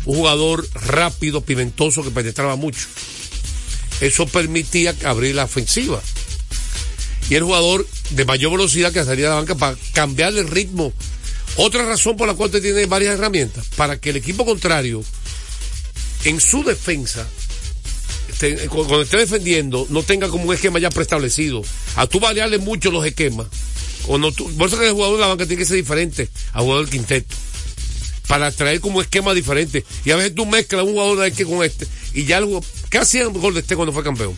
[0.04, 2.86] Un jugador rápido, pimentoso, que penetraba mucho.
[4.00, 6.02] eso permitía abrir la ofensiva.
[7.30, 10.92] Y el jugador de mayor velocidad que salía de la banca para cambiarle el ritmo.
[11.56, 15.04] Otra razón por la cual usted tiene varias herramientas, para que el equipo contrario,
[16.24, 17.28] en su defensa,
[18.68, 21.62] cuando esté defendiendo, no tenga como un esquema ya preestablecido.
[21.94, 23.46] A tú variarle mucho los esquemas.
[24.06, 26.62] Cuando tú, por eso que el jugador de la banca tiene que ser diferente al
[26.62, 27.34] jugador del quinteto.
[28.26, 29.84] Para traer como esquema diferente.
[30.04, 31.86] Y a veces tú mezclas un jugador de este con este.
[32.14, 34.36] Y ya el jugador- ¿Qué hacía Golden State cuando fue campeón?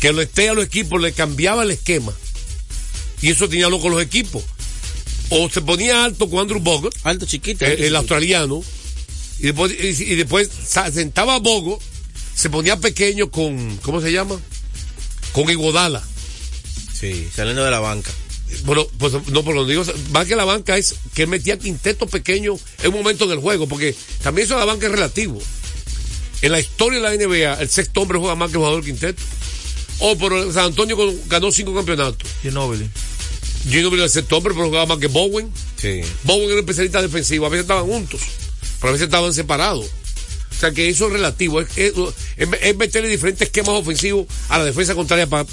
[0.00, 2.12] Que lo esté a los equipos le cambiaba el esquema.
[3.20, 4.42] Y eso tenía loco los equipos.
[5.30, 6.94] O se ponía alto con Andrew Bogut.
[7.02, 7.64] Alto chiquito.
[7.64, 8.62] El, el australiano.
[9.40, 11.80] Y después, y, y después sa- sentaba a Bogo,
[12.34, 14.40] se ponía pequeño con, ¿cómo se llama?
[15.32, 16.02] Con Iguodala.
[16.98, 18.10] Sí, saliendo de la banca.
[18.64, 22.06] Bueno, pues no, por lo digo, más que la banca es que él metía quinteto
[22.06, 25.38] pequeño en un momento del juego, porque también eso de la banca es relativo.
[26.40, 29.22] En la historia de la NBA, el sexto hombre juega más que el jugador quinteto.
[30.00, 32.28] O por San Antonio ganó cinco campeonatos.
[32.42, 32.88] Ginobili.
[33.68, 35.50] Ginobili era el sexto hombre, pero jugaba más que Bowen.
[35.76, 36.00] Sí.
[36.22, 38.20] Bowen era un especialista defensivo, a veces estaban juntos,
[38.80, 39.86] pero a veces estaban separados.
[39.86, 41.92] O sea que eso es relativo, es, es,
[42.36, 45.46] es- es meterle diferentes esquemas ofensivos a la defensa contraria para,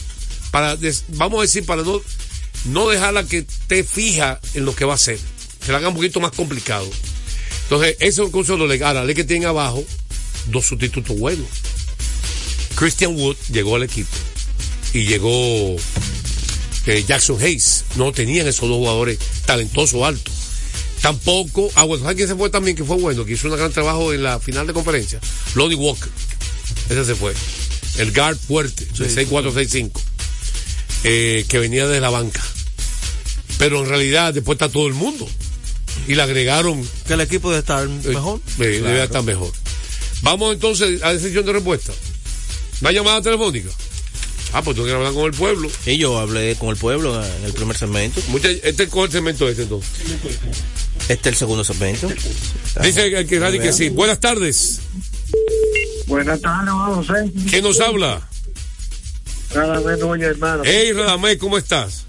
[0.56, 0.78] para
[1.10, 2.02] vamos a decir, para no,
[2.64, 5.20] no dejarla que esté fija en lo que va a hacer.
[5.66, 6.90] Se la haga un poquito más complicado.
[7.64, 8.96] Entonces, eso es un consejo legal.
[8.96, 9.84] Ahora, le que tiene abajo
[10.48, 11.46] dos sustitutos buenos.
[12.76, 14.16] Christian Wood llegó al equipo
[14.94, 15.76] y llegó
[16.86, 17.84] eh, Jackson Hayes.
[17.98, 20.34] No tenían esos dos jugadores talentosos altos.
[21.02, 22.78] Tampoco, ah, bueno, ¿sabes quién se fue también?
[22.78, 25.20] Que fue bueno, que hizo un gran trabajo en la final de conferencia.
[25.54, 26.10] Lonnie Walker.
[26.90, 27.34] Ese se fue.
[27.98, 30.15] El guard fuerte, de 6-4-6-5.
[31.08, 32.44] Eh, que venía de la banca.
[33.60, 35.30] Pero en realidad después está todo el mundo.
[36.08, 36.86] Y le agregaron.
[37.08, 38.42] Que el equipo debe estar mejor.
[38.60, 39.52] Eh, debe estar mejor.
[40.24, 41.94] Vamos entonces a la sesión de respuesta.
[42.82, 43.70] ¿Una llamada telefónica?
[44.52, 45.70] Ah, pues tú quieres hablar con el pueblo.
[45.86, 48.22] Y yo hablé con el pueblo en el primer segmento.
[48.30, 49.90] Mucha- este es el segmento este entonces.
[51.08, 52.10] Este es el segundo segmento.
[52.82, 53.90] Dice el que que sí.
[53.90, 54.80] Buenas tardes.
[56.08, 57.32] Buenas tardes, José.
[57.50, 58.28] ¿Quién nos habla?
[59.56, 60.64] Menos, oye, hermano.
[60.66, 62.04] Hey, Radamés, ¿cómo estás?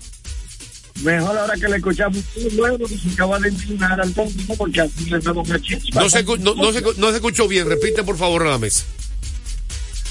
[1.03, 2.19] Mejor ahora que le escuchamos
[2.55, 6.01] bueno que se acaba de inclinar al tonto porque así le damos una chispa.
[6.01, 7.69] No se, no, no se, no se escuchó bien.
[7.69, 8.85] Repite, por favor, Radamés.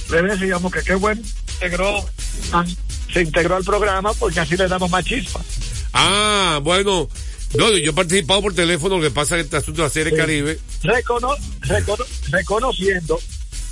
[0.10, 1.22] Revés, digamos que qué bueno.
[1.56, 2.06] Integró,
[2.54, 2.64] ah,
[3.12, 5.42] se integró al programa porque así le damos más chispa.
[5.94, 7.10] Ah, bueno.
[7.56, 8.98] No, yo he participado por teléfono.
[8.98, 10.60] Lo que pasa que este asunto de la Serie Caribe.
[10.84, 13.20] Recono- recono- reconociendo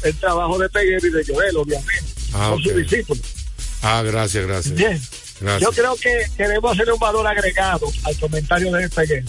[0.04, 2.04] el trabajo de Peguero y de Joel, obviamente.
[2.34, 2.64] Ah, con ok.
[2.64, 3.22] su discípulo.
[3.84, 4.76] Ah, gracias, gracias.
[4.76, 5.02] Bien.
[5.42, 5.62] Gracias.
[5.62, 9.28] Yo creo que queremos hacer un valor agregado al comentario de Peguero.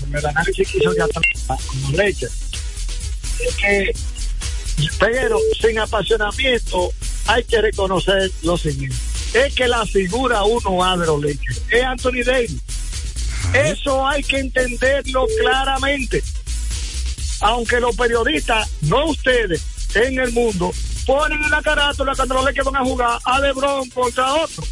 [0.00, 2.26] Con el análisis que hizo de con leche.
[2.26, 3.94] Es que
[4.98, 6.92] Peguero, sin apasionamiento,
[7.26, 8.96] hay que reconocer lo siguiente.
[9.34, 12.60] Es que la figura uno A de los Lakers es Anthony Davis.
[13.54, 16.22] Eso hay que entenderlo claramente.
[17.40, 19.62] Aunque los periodistas, no ustedes,
[19.94, 20.72] en el mundo,
[21.06, 24.64] ponen en la carátula cuando los Lakers van a jugar a LeBron contra otro.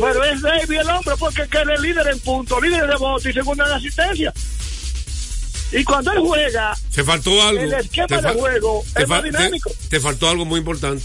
[0.00, 2.96] Pero es Davis el hombre porque es que él es líder en puntos, líder de
[2.96, 4.32] votos y segundo en asistencia.
[5.72, 7.60] Y cuando él juega, Se faltó algo.
[7.62, 9.70] el esquema Te de juego te es más te- dinámico.
[9.88, 11.04] Te, faltó algo muy importante.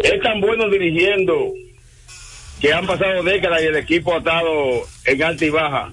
[0.05, 1.53] es tan bueno dirigiendo
[2.61, 5.93] que han pasado décadas y el equipo ha estado en alta y baja.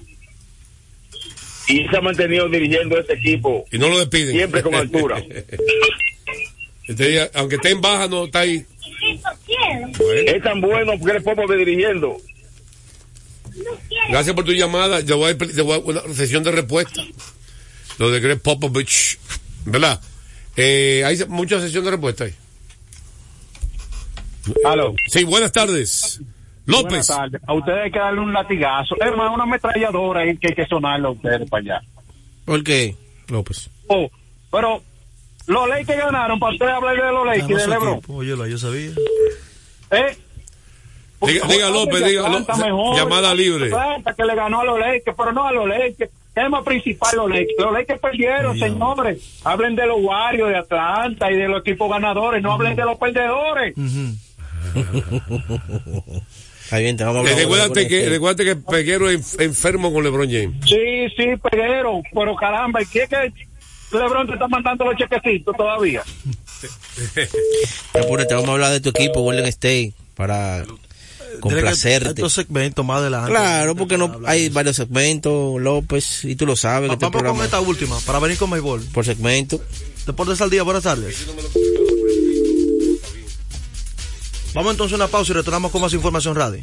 [1.68, 3.64] y se ha mantenido dirigiendo este equipo.
[3.72, 4.36] Y no lo despiden.
[4.36, 5.20] Siempre con altura.
[6.88, 8.64] Este aunque esté en baja, no está ahí.
[10.26, 12.16] Es tan bueno el Popovich dirigiendo.
[14.08, 15.00] Gracias por tu llamada.
[15.00, 17.02] Yo voy a, yo voy a una sesión de respuesta.
[17.98, 19.18] Lo de Greg Popovich.
[19.64, 20.00] ¿Verdad?
[20.56, 22.34] Eh, hay mucha sesión de respuesta ahí.
[24.64, 24.94] Aló.
[25.08, 26.20] Sí, buenas tardes.
[26.66, 26.88] López.
[26.88, 27.40] Buenas tardes.
[27.46, 28.96] A ustedes hay que darle un latigazo.
[29.00, 31.80] Es más, una ametralladora ahí que hay que sonarle a ustedes para allá.
[32.44, 32.96] ¿Por qué,
[33.28, 33.70] López?
[33.88, 34.08] Oh,
[34.50, 34.82] pero
[35.46, 38.00] los Lakers que ganaron, para ustedes hablar de los Lakers y de LeBron.
[38.08, 38.90] Oye, yo sabía.
[39.90, 40.16] ¿Eh?
[41.26, 42.58] Diga, diga López, diga López.
[42.58, 42.96] mejor.
[42.98, 43.70] Llamada libre.
[44.16, 46.10] Que le ganó a los Lakers, pero no a los Lakers.
[46.34, 47.54] Tema principal los Lakers.
[47.58, 49.40] Los Lakers perdieron, señores.
[49.44, 52.98] Hablen de los Warriors de Atlanta y de los equipos ganadores, no hablen de los
[52.98, 53.74] perdedores.
[56.64, 57.38] Está bien, te vamos a Eh, hablar.
[57.44, 60.56] Recuérdate que, recuérdate que Peguero es enfermo con LeBron James.
[60.66, 63.32] Sí, sí, Peguero, pero caramba, ¿y qué es que
[63.92, 66.02] LeBron te está mandando los chequecitos todavía?
[67.94, 70.64] Apúrate, vamos a hablar de tu equipo, Golden State, para
[71.40, 72.08] complacerte.
[72.10, 73.30] Estos segmentos más adelante.
[73.30, 76.88] Claro, porque no hay varios segmentos, López, y tú lo sabes.
[76.88, 78.82] que este Vamos con programa esta última, para venir con béisbol.
[78.92, 79.60] por segmento.
[80.06, 81.26] Deportes al día, buenas tardes.
[84.54, 86.62] Vamos entonces a una pausa y retornamos con más información radio.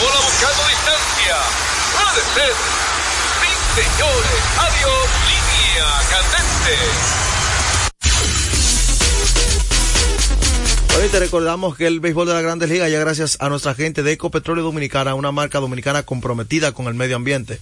[0.00, 1.36] Bola buscando distancia.
[1.92, 2.54] Puede ser.
[3.40, 3.50] Sí,
[3.82, 4.40] señores.
[4.58, 5.04] Adiós.
[5.28, 6.74] Línea candente.
[10.98, 14.02] Hoy te recordamos que el béisbol de la Grandes Ligas ya gracias a nuestra gente
[14.02, 17.60] de Ecopetróleo Dominicana, una marca dominicana comprometida con el medio ambiente.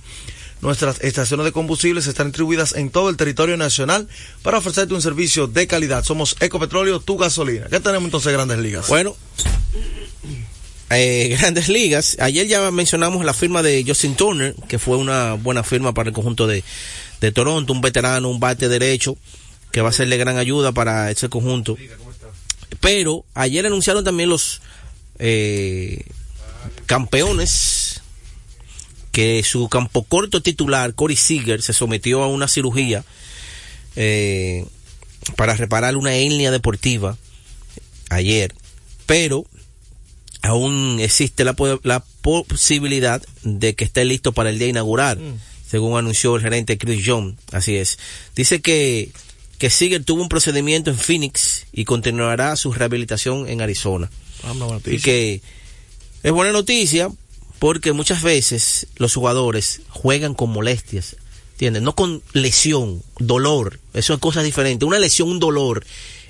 [0.60, 4.08] Nuestras estaciones de combustibles están distribuidas en todo el territorio nacional
[4.42, 6.02] para ofrecerte un servicio de calidad.
[6.04, 7.66] Somos Ecopetróleo, tu gasolina.
[7.66, 8.88] ¿Qué tenemos entonces Grandes Ligas?
[8.88, 9.14] Bueno,
[10.90, 12.16] eh, grandes ligas.
[12.20, 16.14] Ayer ya mencionamos la firma de Justin Turner, que fue una buena firma para el
[16.14, 16.64] conjunto de,
[17.20, 19.16] de Toronto, un veterano, un bate derecho,
[19.72, 21.76] que va a serle gran ayuda para ese conjunto.
[22.80, 24.60] Pero ayer anunciaron también los
[25.18, 26.04] eh,
[26.86, 28.02] campeones
[29.12, 33.04] que su campo corto titular, Corey Seager, se sometió a una cirugía
[33.96, 34.64] eh,
[35.34, 37.18] para reparar una hernia deportiva
[38.10, 38.54] ayer,
[39.06, 39.44] pero
[40.42, 45.18] aún existe la, po- la posibilidad de que esté listo para el día inaugural,
[45.68, 47.36] según anunció el gerente Chris John.
[47.52, 47.98] Así es.
[48.36, 49.10] Dice que,
[49.58, 54.10] que Seager tuvo un procedimiento en Phoenix y continuará su rehabilitación en Arizona.
[54.44, 55.42] Ah, una buena Y que
[56.22, 57.10] es buena noticia
[57.58, 61.16] porque muchas veces los jugadores juegan con molestias,
[61.52, 61.82] ¿entiendes?
[61.82, 64.86] No con lesión, dolor, eso es cosas diferentes.
[64.86, 65.84] Una lesión, un dolor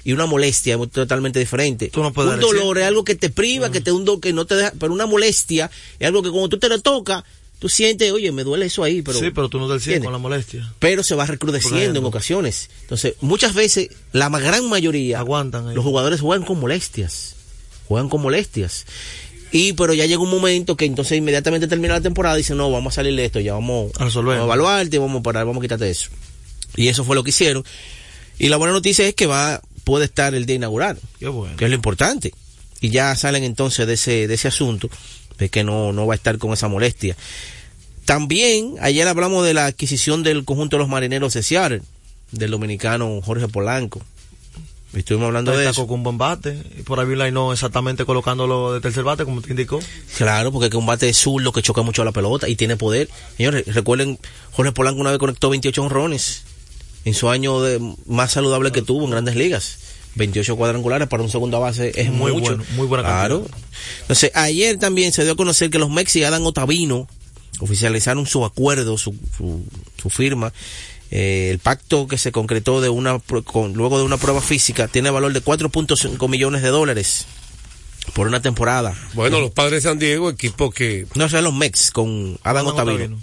[0.08, 1.90] y una molestia es totalmente diferente.
[1.92, 4.54] puedes un dolor es algo que te priva, que te un do- que no te
[4.54, 7.24] deja, pero una molestia es algo que cuando tú te lo tocas,
[7.58, 10.06] tú sientes, oye, me duele eso ahí, pero sí, pero tú no del 100 ¿entiendes?
[10.06, 10.72] con la molestia.
[10.78, 12.70] pero se va recrudeciendo en ocasiones.
[12.80, 15.74] Entonces, muchas veces, la gran mayoría, Aguantan ahí.
[15.74, 17.34] los jugadores juegan con molestias.
[17.86, 18.86] Juegan con molestias.
[19.52, 22.70] Y pero ya llega un momento que entonces inmediatamente termina la temporada y dice, no,
[22.70, 25.60] vamos a salir de esto, ya vamos a, vamos a evaluarte, vamos a parar, vamos
[25.60, 26.08] a quitarte eso.
[26.76, 27.62] Y eso fue lo que hicieron.
[28.38, 31.56] Y la buena noticia es que va, puede estar el día inaugural, Qué bueno.
[31.56, 32.34] que es lo importante.
[32.82, 34.90] Y ya salen entonces de ese, de ese asunto,
[35.38, 37.16] de que no, no va a estar con esa molestia.
[38.04, 41.80] También, ayer hablamos de la adquisición del conjunto de los marineros de Seattle,
[42.32, 44.02] del dominicano Jorge Polanco.
[44.92, 45.86] Estuvimos hablando de eso.
[45.86, 46.62] con un buen bate.
[46.78, 49.80] Y por ahí no exactamente colocándolo de tercer bate, como te indicó.
[50.18, 53.08] Claro, porque es un bate zurdo que choca mucho la pelota y tiene poder.
[53.38, 54.18] Señores, recuerden,
[54.52, 56.44] Jorge Polanco una vez conectó 28 honrones
[57.08, 59.78] en su año de, más saludable que tuvo en grandes ligas.
[60.14, 62.56] 28 cuadrangulares para un segundo base es Muy mucho.
[62.56, 63.46] bueno, muy buena Claro.
[64.02, 67.08] Entonces, ayer también se dio a conocer que los Mexi y Adam Otavino
[67.60, 69.62] oficializaron su acuerdo, su, su,
[70.00, 70.52] su firma.
[71.10, 75.08] Eh, el pacto que se concretó de una con, luego de una prueba física tiene
[75.10, 77.26] valor de 4.5 millones de dólares
[78.12, 78.94] por una temporada.
[79.14, 81.06] Bueno, los padres de San Diego, equipo que...
[81.14, 83.18] No, o sea, los Mex con Adam Otavino.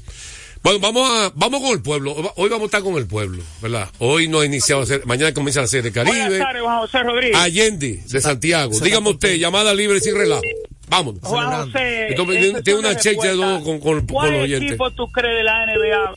[0.66, 2.16] Bueno, vamos a, vamos con el pueblo.
[2.38, 3.88] Hoy vamos a estar con el pueblo, ¿verdad?
[3.99, 6.39] Hoy no ha iniciado, a ser- mañana comienza la serie Buenas Caribe.
[6.39, 7.38] tardes, Juan José Rodríguez.
[7.38, 8.72] Allende, de Santiago.
[8.80, 10.41] Dígame usted, llamada libre sin relajo.
[10.88, 11.22] Vámonos.
[11.22, 14.70] Juan José, Entonces, tiene una checha de dos con, con, con ¿Cuál los oyentes.
[14.70, 16.13] equipo tú crees de la NBA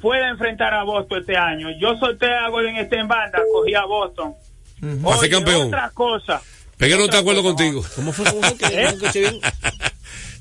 [0.00, 1.68] puede enfrentar a Boston este año?
[1.80, 4.34] Yo solté a Golden State en banda, cogí a Boston.
[4.82, 5.68] Va a ser Oye, campeón.
[5.68, 6.42] Otra cosa.
[6.76, 7.84] Peguero no está de acuerdo contigo.
[7.94, 8.26] ¿Cómo fue?
[8.72, 9.40] ¿Eh?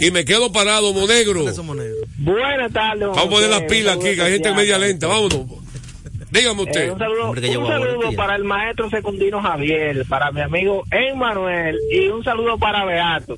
[0.00, 1.44] Y me quedo parado, monegro.
[2.18, 3.08] Buenas tardes.
[3.08, 5.06] Vamos a poner las pilas aquí, que hay gente media lenta.
[5.06, 5.62] Vámonos.
[6.30, 6.86] Dígame usted.
[6.86, 10.82] Eh, un saludo, Hombre, que un saludo para el maestro secundino Javier, para mi amigo
[10.90, 13.36] Emmanuel y un saludo para Beato.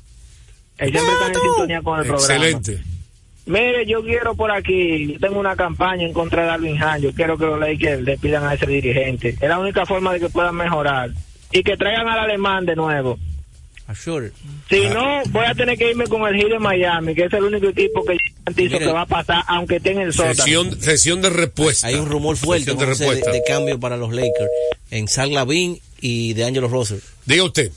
[0.77, 2.33] Ellos siempre están en sintonía con el programa.
[2.33, 2.83] Excelente.
[3.47, 7.11] Mire, yo quiero por aquí, yo tengo una campaña en contra de Darwin Han, yo
[7.13, 9.29] quiero que los Lakers le pidan a ese dirigente.
[9.29, 11.11] Es la única forma de que puedan mejorar.
[11.51, 13.19] Y que traigan al alemán de nuevo.
[13.93, 14.31] Sure.
[14.69, 17.43] Si no, voy a tener que irme con el Heat de Miami, que es el
[17.43, 20.33] único equipo que yo garantizo que va a pasar, aunque esté en el sótano.
[20.33, 21.85] Sesión, sesión de respuesta.
[21.87, 23.31] Hay un rumor fuerte de José, de, respuesta.
[23.31, 24.49] de cambio para los Lakers
[24.89, 26.97] en Zach Lavin y de Angelo Russell.
[27.25, 27.71] Diga usted.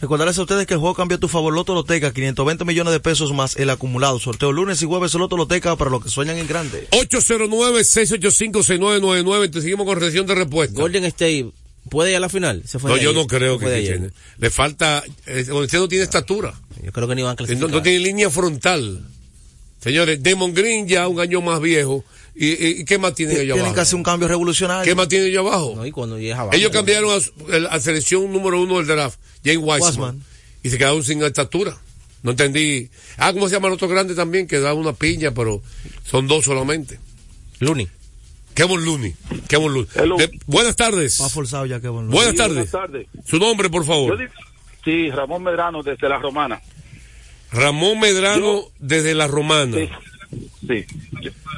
[0.00, 3.00] Recordarles a ustedes que el juego cambia a tu favor Loto Loteca, 520 millones de
[3.00, 4.18] pesos más el acumulado.
[4.18, 6.86] Sorteo lunes y jueves Loto Loteca para los que sueñan en grande.
[6.90, 9.50] 809-685-6999.
[9.50, 10.78] Te seguimos con sesión de respuesta.
[10.78, 11.52] Golden State
[11.88, 12.62] puede ir a la final.
[12.66, 13.14] Se fue No, yo ayer.
[13.22, 14.10] no creo que tiene.
[14.38, 15.02] Le falta.
[15.26, 16.54] eh, usted no tiene estatura.
[16.82, 17.70] Yo creo que ni van a No, clasificar.
[17.70, 19.04] no tiene línea frontal.
[19.80, 22.04] Señores, Demon Green ya un año más viejo.
[22.34, 23.74] ¿Y, y- qué más tienen allá Tienen abajo?
[23.76, 24.84] que hacer un cambio revolucionario.
[24.84, 25.74] ¿Qué más tienen allá abajo?
[25.76, 26.50] No, y cuando abajo.
[26.52, 30.22] Ellos cambiaron a, a selección número uno del draft, James Wiseman, Wiseman.
[30.62, 31.76] y se quedaron sin estatura.
[32.22, 32.88] No entendí.
[33.18, 34.46] Ah, ¿cómo se llama el otro grande también?
[34.48, 35.62] Que da una piña, pero
[36.10, 36.98] son dos solamente.
[37.60, 37.86] Looney.
[38.54, 39.14] Kevin Looney.
[39.48, 39.88] Kevin Looney.
[40.18, 41.20] De- buenas tardes.
[41.20, 42.10] Va forzado ya que bueno.
[42.10, 42.54] Buenas Sí, tardes.
[42.54, 43.06] buenas tardes.
[43.26, 44.18] Su nombre, por Yo favor.
[44.18, 44.24] di-
[44.84, 46.60] Sí, Ramón Medrano desde La Romana.
[47.50, 49.76] Ramón Medrano desde La Romana.
[50.66, 50.84] Sí.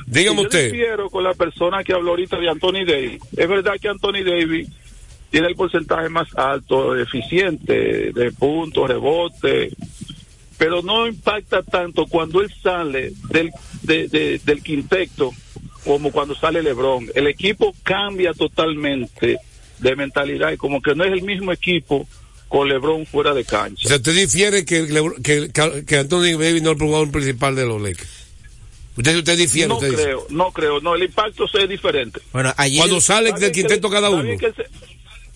[0.07, 0.71] Dígame yo usted.
[0.73, 3.21] difiero con la persona que habló ahorita de Anthony Davis.
[3.37, 4.69] Es verdad que Anthony Davis
[5.31, 9.71] tiene el porcentaje más alto, eficiente, de puntos, rebote,
[10.59, 13.51] pero no impacta tanto cuando él sale del,
[13.83, 15.33] de- de- del quinteto
[15.87, 17.09] como cuando sale LeBron.
[17.15, 19.39] El equipo cambia totalmente
[19.79, 22.07] de mentalidad y como que no es el mismo equipo
[22.49, 23.87] con LeBron fuera de cancha.
[23.87, 24.87] O sea, usted difiere que,
[25.23, 25.51] que,
[25.87, 28.09] que- Anthony Davis no es el jugador principal de los Lakers.
[28.97, 30.03] Usted, usted difiere, No usted dice.
[30.05, 32.21] creo, no creo, no, el impacto es diferente.
[32.33, 32.79] Bueno, ayer.
[32.79, 34.23] Cuando sale del quinteto cada uno.
[34.39, 34.55] se-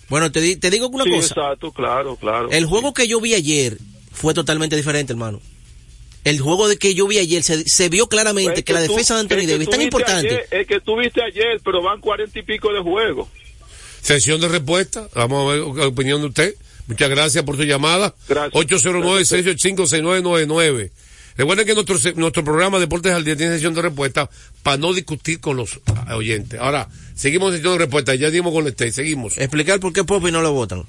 [0.09, 1.27] Bueno, te, te digo una Sí, cosa.
[1.35, 2.51] exacto, claro, claro.
[2.51, 3.77] El juego que yo vi ayer
[4.13, 5.41] fue totalmente diferente, hermano.
[6.25, 8.93] El juego de que yo vi ayer se, se vio claramente Es que, la tú-
[8.93, 10.29] defensa de Anthony Davis es tan importante.
[10.29, 13.29] ayer, es que tú viste ayer, pero van cuarenta y pico de juegos.
[14.03, 15.09] Sesión de respuesta.
[15.15, 16.55] Vamos a ver la opinión de usted.
[16.87, 18.15] Muchas gracias por su llamada.
[18.29, 20.91] 809-685-6999.
[21.37, 24.29] Recuerden que nuestro, se- nuestro programa Deportes al Día tiene sesión de respuesta
[24.63, 25.81] para no discutir con los
[26.15, 26.61] oyentes.
[26.61, 28.15] Ahora, seguimos en sesión de respuesta.
[28.15, 29.39] Ya dimos con este, seguimos.
[29.39, 30.85] Explicar por qué Popi no lo votan.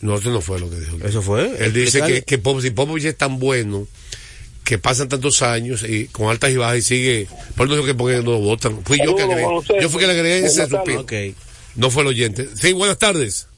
[0.00, 0.98] No, eso no fue lo que dijo.
[1.04, 1.56] Eso fue.
[1.64, 3.86] Él dice que, que Popovich es tan bueno,
[4.64, 7.28] que pasan tantos años y con altas y bajas y sigue.
[7.56, 8.82] Por eso que porque no votan.
[8.84, 9.46] Fui yo que agregué.
[9.80, 11.04] Yo fui que le agregué ese suspiro.
[11.76, 12.48] No fue el oyente.
[12.54, 13.48] Sí, buenas tardes.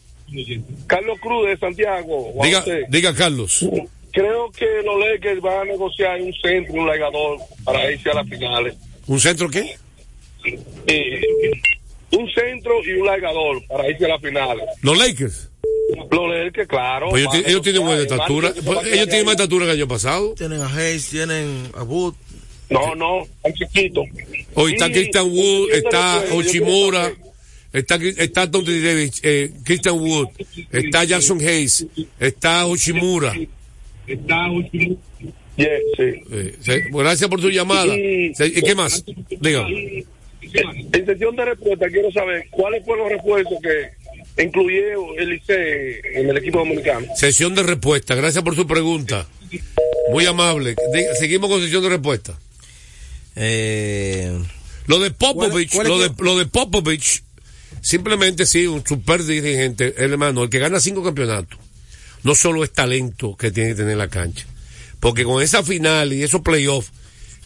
[0.87, 2.33] Carlos Cruz de Santiago.
[2.43, 3.65] Diga, diga Carlos.
[4.13, 8.29] Creo que los Lakers van a negociar un centro, un legador para irse a las
[8.29, 8.75] finales.
[9.07, 9.77] ¿Un centro qué?
[10.87, 11.21] Eh,
[12.13, 14.65] un centro y un largador para irse a las finales.
[14.83, 15.51] Los Lakers.
[16.11, 17.11] Los Lakers, claro.
[17.11, 18.53] Pues ellos, tienen buena estatura.
[18.65, 20.35] Pues ellos tienen más estatura que el año pasado.
[20.35, 22.15] Tienen a Hayes, tienen a Wood.
[22.71, 24.05] No, no, un chiquito.
[24.55, 27.13] Hoy está Christian Wood, está Ochimura,
[27.73, 30.29] está, está Anthony Davis, eh, Christian Wood,
[30.73, 31.87] está Jackson Hayes,
[32.19, 33.35] está Ochimura.
[34.07, 34.49] Está
[35.57, 36.23] Yes, sí.
[36.31, 37.97] Eh, gracias por su llamada.
[37.97, 39.05] ¿Y qué más?
[39.41, 39.67] Diga.
[40.55, 46.29] En sesión de respuesta quiero saber cuáles fueron los refuerzos que incluyó el ICE en
[46.31, 47.07] el equipo dominicano.
[47.17, 48.15] Sesión de respuesta.
[48.15, 49.27] Gracias por su pregunta.
[50.11, 50.75] Muy amable.
[51.19, 52.39] Seguimos con sesión de respuesta.
[53.35, 54.33] Eh,
[54.87, 57.23] Lo de Popovich, ¿Cuál- cuál es lo, de, lo de Popovich,
[57.83, 61.59] simplemente sí, un super dirigente, el hermano, el que gana cinco campeonatos,
[62.23, 64.47] no solo es talento que tiene que tener en la cancha,
[65.01, 66.93] porque con esa final y esos playoffs,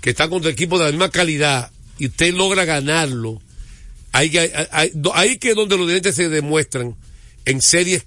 [0.02, 1.70] que están contra equipos de la misma calidad,
[2.00, 3.40] y usted logra ganarlo,
[4.10, 4.36] ahí,
[4.72, 6.96] ahí, ahí que es donde los dirigentes se demuestran
[7.44, 8.06] en series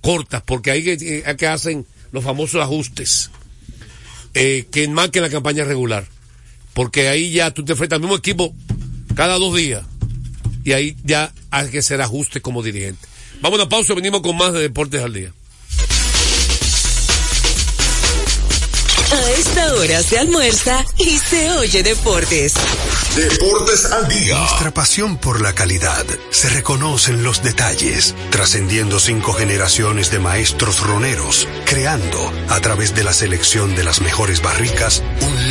[0.00, 3.30] cortas, porque ahí que, ahí que hacen los famosos ajustes,
[4.34, 6.06] eh, que marquen la campaña regular
[6.76, 8.54] porque ahí ya tú te enfrentas al mismo equipo
[9.14, 9.82] cada dos días
[10.62, 13.08] y ahí ya hay que hacer ajustes como dirigente.
[13.40, 15.32] Vamos a una pausa, venimos con más de Deportes al Día.
[19.12, 22.54] A esta hora se almuerza y se oye deportes.
[23.14, 24.36] Deportes al día.
[24.36, 30.80] Nuestra pasión por la calidad se reconoce en los detalles, trascendiendo cinco generaciones de maestros
[30.80, 35.50] roneros, creando, a través de la selección de las mejores barricas, un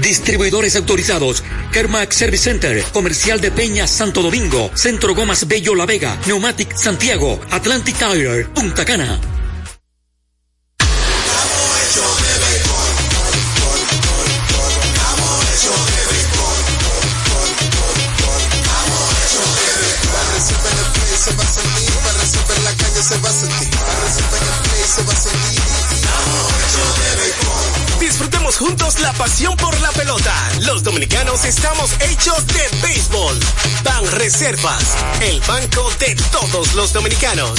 [0.00, 1.42] Distribuidores autorizados.
[1.72, 7.40] Kermac Service Center, Comercial de Peña Santo Domingo, Centro Gomas Bello La Vega, Neumatic Santiago,
[7.50, 9.20] Atlantic Tire, Punta Cana.
[23.04, 23.68] Se va a sentir,
[24.86, 25.53] se va a sentir,
[28.58, 30.32] Juntos la pasión por la pelota.
[30.62, 33.38] Los dominicanos estamos hechos de béisbol.
[33.82, 34.84] Ban Reservas,
[35.22, 37.58] el banco de todos los dominicanos.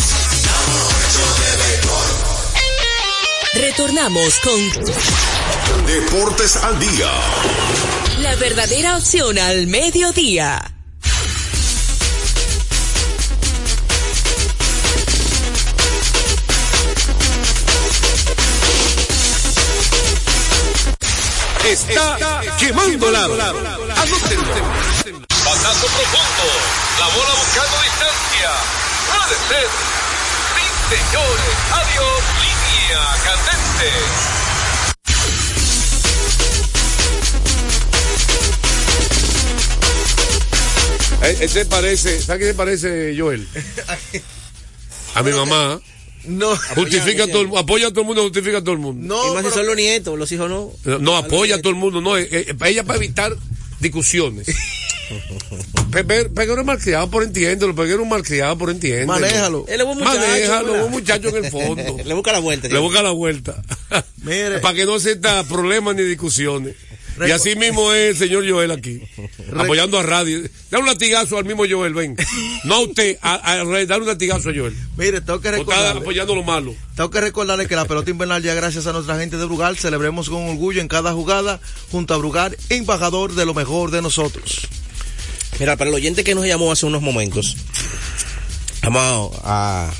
[3.53, 7.11] Retornamos con Deportes al día.
[8.19, 10.74] la verdadera opción al mediodía.
[21.65, 22.17] Está
[22.59, 23.35] quemando lado.
[23.35, 24.19] Pasazo
[25.87, 26.45] profundo.
[26.99, 28.51] La bola buscando distancia.
[29.07, 29.67] Puede ser.
[30.55, 31.55] Sí, señores.
[31.73, 32.21] Adiós.
[32.39, 33.89] Línea candente.
[41.43, 43.47] Este parece, ¿sabes qué se parece, Joel?
[45.15, 45.79] A mi mamá.
[46.27, 46.55] No.
[46.75, 49.05] Justifica a todo, el- apoya a todo el mundo, justifica a todo el mundo.
[49.31, 50.71] y más si son los nietos, los hijos no.
[50.83, 53.35] No, no, apoya a todo el mundo, no, eh, eh, ella para evitar
[53.79, 54.47] discusiones.
[55.91, 59.07] Pe- pe- Peguero es malcriado por entiéndelo, Peguero es malcriado por entiéndelo.
[59.07, 59.65] Manéjalo.
[59.67, 61.97] Él es buen muchacho, Manéjalo, buen muchacho en el fondo.
[62.05, 62.67] Le busca la vuelta.
[62.67, 63.61] Le busca la vuelta.
[64.23, 64.59] Mire.
[64.61, 65.15] Para que no se
[65.47, 66.75] problemas ni discusiones.
[67.25, 69.01] Y así mismo es el señor Joel aquí,
[69.57, 70.41] apoyando a radio.
[70.69, 72.17] Dale un latigazo al mismo Joel, ven.
[72.65, 74.75] No a usted, a, a, dale un latigazo a Joel.
[74.97, 76.75] Mire, tengo que recordarle, apoyando lo malo.
[76.95, 80.29] tengo que recordarle que la pelota invernal ya gracias a nuestra gente de Brugal celebremos
[80.29, 81.59] con orgullo en cada jugada
[81.91, 84.67] junto a Brugal, embajador de lo mejor de nosotros.
[85.59, 87.55] Mira, para el oyente que nos llamó hace unos momentos,
[88.81, 89.91] vamos a...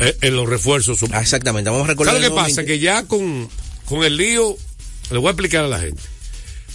[0.00, 0.98] Eh, en los refuerzos.
[1.12, 2.14] Ah, exactamente, vamos a recordar...
[2.14, 2.64] ¿Sabes lo que pasa?
[2.64, 3.48] Que ya con,
[3.86, 4.56] con el lío,
[5.10, 6.02] le voy a explicar a la gente,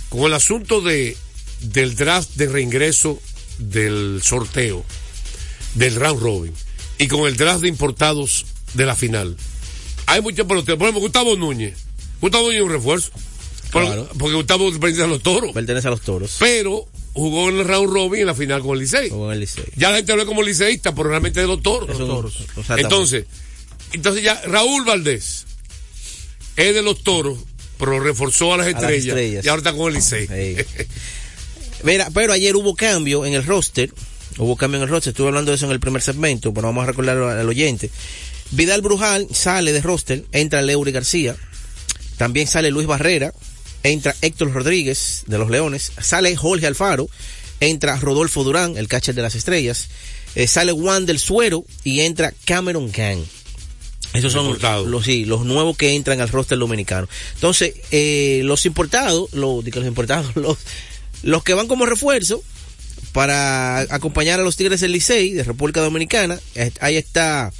[0.09, 1.17] con el asunto de
[1.61, 3.19] del draft de reingreso
[3.57, 4.85] del sorteo,
[5.75, 6.53] del round robin,
[6.97, 9.35] y con el draft de importados de la final,
[10.05, 10.77] hay muchos peloteros.
[10.77, 11.77] Por ejemplo, Gustavo Núñez.
[12.21, 13.11] Gustavo Núñez es un refuerzo.
[13.71, 14.09] Claro.
[14.17, 15.51] Porque Gustavo pertenece a los toros.
[15.53, 16.35] Pertenece a los toros.
[16.39, 19.09] Pero jugó en el round robin en la final con el Licey.
[19.09, 19.65] Jugó en el Licey.
[19.75, 21.99] Ya la gente lo ve como liceísta, pero realmente de los toros.
[21.99, 22.81] Un- exactamente.
[22.83, 23.25] Entonces,
[23.91, 25.45] entonces ya Raúl Valdés
[26.55, 27.39] es de los toros,
[27.77, 29.45] pero reforzó a las A las estrellas, estrellas.
[29.45, 30.27] y ahora está con el Licey.
[31.83, 33.91] Mira, pero ayer hubo cambio en el roster.
[34.37, 35.11] Hubo cambio en el roster.
[35.11, 37.89] Estuve hablando de eso en el primer segmento, pero vamos a recordarlo al oyente.
[38.51, 41.35] Vidal Brujal sale de roster, entra Leury García.
[42.17, 43.33] También sale Luis Barrera.
[43.83, 45.91] Entra Héctor Rodríguez de los Leones.
[46.01, 47.07] Sale Jorge Alfaro.
[47.59, 49.89] Entra Rodolfo Durán, el catcher de las estrellas.
[50.33, 53.19] Eh, sale Juan del Suero y entra Cameron Gang.
[54.15, 54.57] Esos son
[54.89, 57.07] los, sí, los nuevos que entran al roster dominicano.
[57.35, 60.57] Entonces, eh, los importados, los, digo, los importados, los,
[61.23, 62.43] los que van como refuerzo
[63.11, 67.51] para acompañar a los Tigres del Licey de República Dominicana, eh, ahí está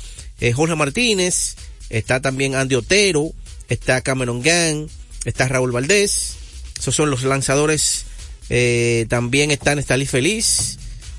[0.42, 1.56] eh, Jorge Martínez,
[1.90, 3.32] está también Andy Otero,
[3.70, 4.88] está Cameron Gang,
[5.24, 6.36] está Raúl Valdés,
[6.78, 8.06] esos son los lanzadores,
[8.50, 10.78] eh, también está Nestalí Feliz,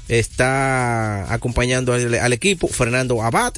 [0.09, 3.55] está acompañando al, al equipo Fernando Abad,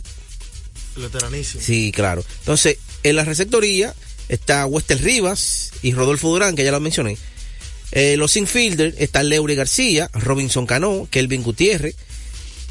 [1.00, 1.62] Veteranísimo.
[1.62, 2.24] Sí, claro.
[2.40, 3.94] Entonces, en la receptoría
[4.28, 7.16] está Wester Rivas y Rodolfo Durán, que ya lo mencioné.
[7.92, 11.94] Eh, los infielders está Leury García, Robinson Cano, Kelvin Gutiérrez.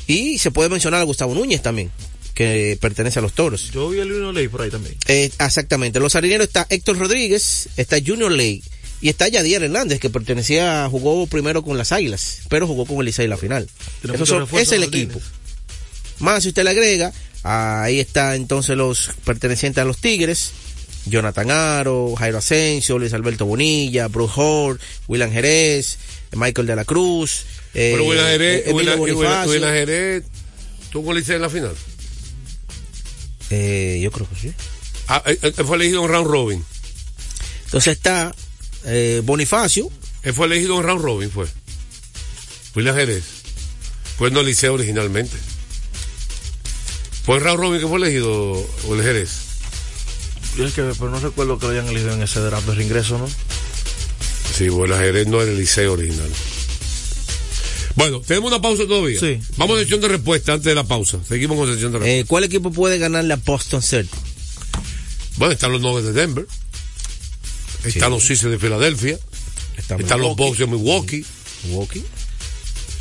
[0.06, 1.92] Y se puede mencionar a Gustavo Núñez también,
[2.34, 3.72] que pertenece a los toros.
[3.72, 4.96] Yo vi el Luno Ley por ahí también.
[5.08, 6.00] Eh, exactamente.
[6.00, 8.64] Los harineros está Héctor Rodríguez, está Junior Ley
[9.02, 13.06] y está Yadier Hernández, que pertenecía, jugó primero con las Águilas, pero jugó con el
[13.08, 13.68] Licey en la final.
[14.26, 15.20] Son- ese es el equipo.
[16.20, 17.12] Más si usted le agrega,
[17.48, 20.52] ahí está entonces los pertenecientes a los Tigres.
[21.06, 25.98] Jonathan Aro, Jairo Asensio, Luis Alberto Bonilla, Bruce Hall, William Jerez,
[26.34, 29.48] Michael de la Cruz, eh, Pero William Jerez, Emilio William- William-.
[29.48, 30.24] William Jerez,
[30.92, 31.74] ¿tuvo con el Licey en la final?
[33.50, 34.54] Eh, yo creo que sí.
[35.08, 36.66] Ah, eh, eh, fue elegido en round robin.
[37.66, 38.36] Entonces está
[38.86, 39.90] eh, Bonifacio.
[40.24, 41.46] Él fue elegido en round robin, fue.
[42.76, 43.24] William Jerez.
[44.18, 45.38] Pues no Liceo originalmente.
[47.28, 48.54] Fue round robin que fue elegido
[48.86, 49.32] William Jerez.
[50.58, 53.18] Yo es que, pero no recuerdo que lo hayan elegido en ese draft de reingreso,
[53.18, 53.28] ¿no?
[54.56, 56.30] Sí, bueno, Jerez no era el liceo original.
[57.98, 59.20] Bueno, tenemos una pausa todavía.
[59.20, 59.42] Sí.
[59.58, 61.20] Vamos a sección de respuesta antes de la pausa.
[61.28, 62.22] Seguimos con sección de respuesta.
[62.22, 64.22] Eh, ¿Cuál equipo puede ganar la Boston Celtics?
[65.36, 66.48] Bueno, están los Nuggets de Denver.
[67.84, 69.20] Están los Sixers de Filadelfia.
[69.76, 71.26] están los Bucks de Milwaukee.
[71.66, 72.06] Milwaukee.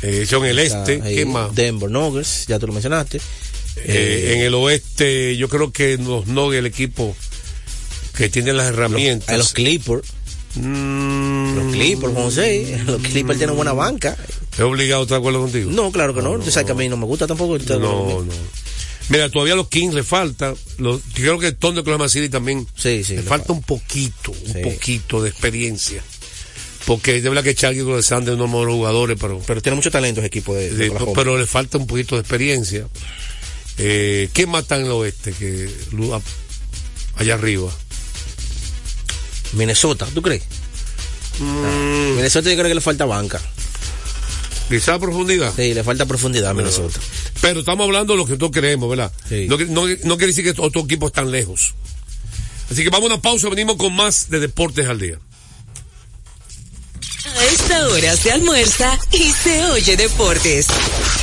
[0.01, 1.15] Eh, son el Está este.
[1.15, 1.55] ¿Qué más?
[1.55, 3.21] Denver Nuggets, ya tú lo mencionaste.
[3.85, 7.15] Eh, en el oeste, yo creo que los Nuggets, el equipo
[8.15, 9.29] que tiene las herramientas.
[9.29, 10.07] A los Clippers.
[10.55, 11.55] Mm.
[11.55, 12.81] Los Clippers, José.
[12.85, 14.17] Los Clippers tienen buena banca.
[14.53, 15.71] ¿Es obligado a estar de acuerdo contigo?
[15.71, 16.37] No, claro que no.
[16.39, 17.57] Tú sabes que a mí no me gusta tampoco.
[17.57, 18.25] No, no.
[19.09, 20.53] Mira, todavía a los Kings le falta.
[20.79, 23.61] Los, creo que el Thunder de Oklahoma City también sí, sí, le, le falta un
[23.61, 26.03] poquito, un poquito de experiencia.
[26.85, 29.39] Porque de verdad que Charlie es uno de los jugadores, pero.
[29.45, 32.21] Pero tiene mucho talento ese equipo de, de de- pero le falta un poquito de
[32.21, 32.87] experiencia.
[33.77, 35.33] Eh, ¿Quién más está en el oeste?
[35.33, 35.69] Que,
[37.15, 37.71] allá arriba.
[39.53, 40.43] Minnesota, ¿tú crees?
[41.39, 42.15] Mm.
[42.15, 43.41] Minnesota yo creo que le falta banca.
[44.69, 45.53] Quizá profundidad.
[45.55, 46.99] Sí, le falta profundidad a Minnesota.
[47.41, 49.11] Pero estamos hablando de lo que nosotros queremos, ¿verdad?
[49.29, 49.47] Sí.
[49.47, 51.73] No, no quiere decir que otros equipos están lejos.
[52.69, 55.19] Así que vamos a una pausa, venimos con más de Deportes al Día.
[57.37, 60.67] A esta hora se almuerza y se oye deportes.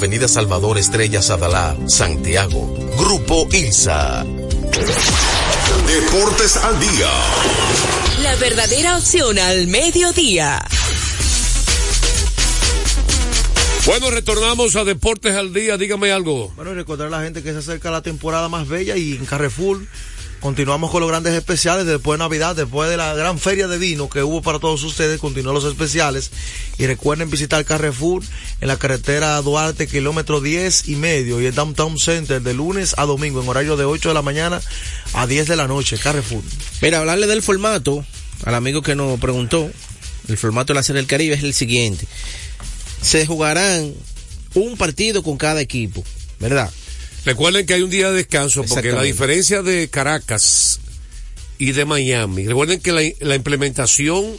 [0.00, 2.74] Avenida Salvador Estrella Sadalá, Santiago.
[2.96, 4.24] Grupo ILSA.
[5.86, 7.10] Deportes al día.
[8.22, 10.64] La verdadera opción al mediodía.
[13.84, 15.76] Bueno, retornamos a Deportes al Día.
[15.76, 16.50] Dígame algo.
[16.56, 19.26] Bueno, y recordar a la gente que se acerca la temporada más bella y en
[19.26, 19.82] Carrefour
[20.40, 24.08] continuamos con los grandes especiales después de Navidad, después de la gran feria de vino
[24.08, 26.30] que hubo para todos ustedes, continúan los especiales.
[26.78, 28.22] Y recuerden visitar Carrefour
[28.60, 33.04] en la carretera Duarte, kilómetro 10 y medio, y el Downtown Center de lunes a
[33.04, 34.60] domingo, en horario de 8 de la mañana
[35.12, 36.42] a 10 de la noche, Carrefour.
[36.80, 38.04] Mira, hablarle del formato
[38.44, 39.70] al amigo que nos preguntó.
[40.28, 42.06] El formato de la Serie del Caribe es el siguiente.
[43.02, 43.92] Se jugarán
[44.54, 46.04] un partido con cada equipo,
[46.38, 46.70] ¿verdad?
[47.24, 50.80] Recuerden que hay un día de descanso porque la diferencia de Caracas
[51.58, 54.36] y de Miami, recuerden que la, la implementación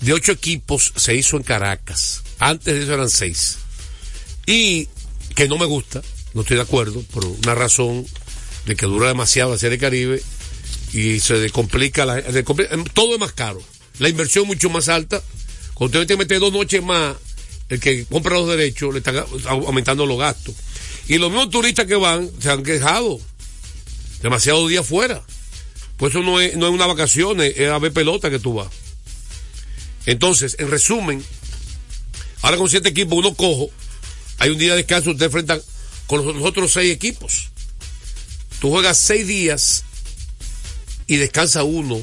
[0.00, 2.22] de ocho equipos se hizo en Caracas.
[2.38, 3.56] Antes de eso eran seis.
[4.46, 4.88] Y
[5.34, 6.02] que no me gusta,
[6.34, 8.06] no estoy de acuerdo, por una razón
[8.66, 10.22] de que dura demasiado la Serie Caribe
[10.92, 13.60] y se complica, la, se complica- todo es más caro.
[13.98, 15.20] La inversión es mucho más alta.
[15.74, 17.16] Cuando usted meter dos noches más,
[17.68, 20.54] el que compra los derechos le está aumentando los gastos.
[21.08, 23.20] Y los mismos turistas que van se han quejado.
[24.22, 25.22] Demasiado días fuera.
[25.96, 28.68] Pues eso no es, no es una vacación, es a ver pelota que tú vas.
[30.04, 31.24] Entonces, en resumen,
[32.42, 33.70] ahora con siete equipos, uno cojo,
[34.38, 35.58] hay un día de descanso, usted enfrenta
[36.06, 37.48] con los, los otros seis equipos.
[38.60, 39.84] Tú juegas seis días
[41.06, 42.00] y descansa uno.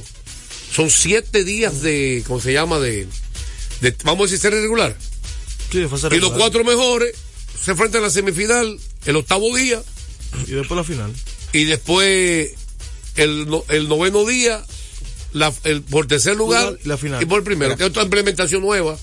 [0.74, 2.80] Son siete días de, ¿cómo se llama?
[2.80, 3.08] De,
[3.82, 4.98] de vamos a decir, serie regular.
[5.72, 7.16] Sí, Y los cuatro mejores
[7.64, 9.82] se enfrentan en la semifinal el octavo día
[10.48, 11.14] Y después la final.
[11.52, 12.52] y después
[13.16, 14.64] el, el noveno día
[15.34, 17.22] la, el, por tercer lugar la final.
[17.22, 17.70] y por el primero.
[17.70, 17.78] Mira.
[17.78, 18.98] Que es otra implementación nueva.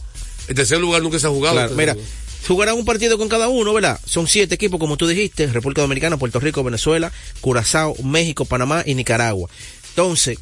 [0.48, 1.56] El tercer lugar nunca se ha jugado.
[1.56, 2.08] Claro, mira, lugar.
[2.46, 4.00] jugarán un partido con cada uno, ¿verdad?
[4.04, 8.94] Son siete equipos, como tú dijiste, República Dominicana, Puerto Rico, Venezuela, Curazao, México, Panamá y
[8.94, 9.48] Nicaragua.
[9.90, 10.38] Entonces,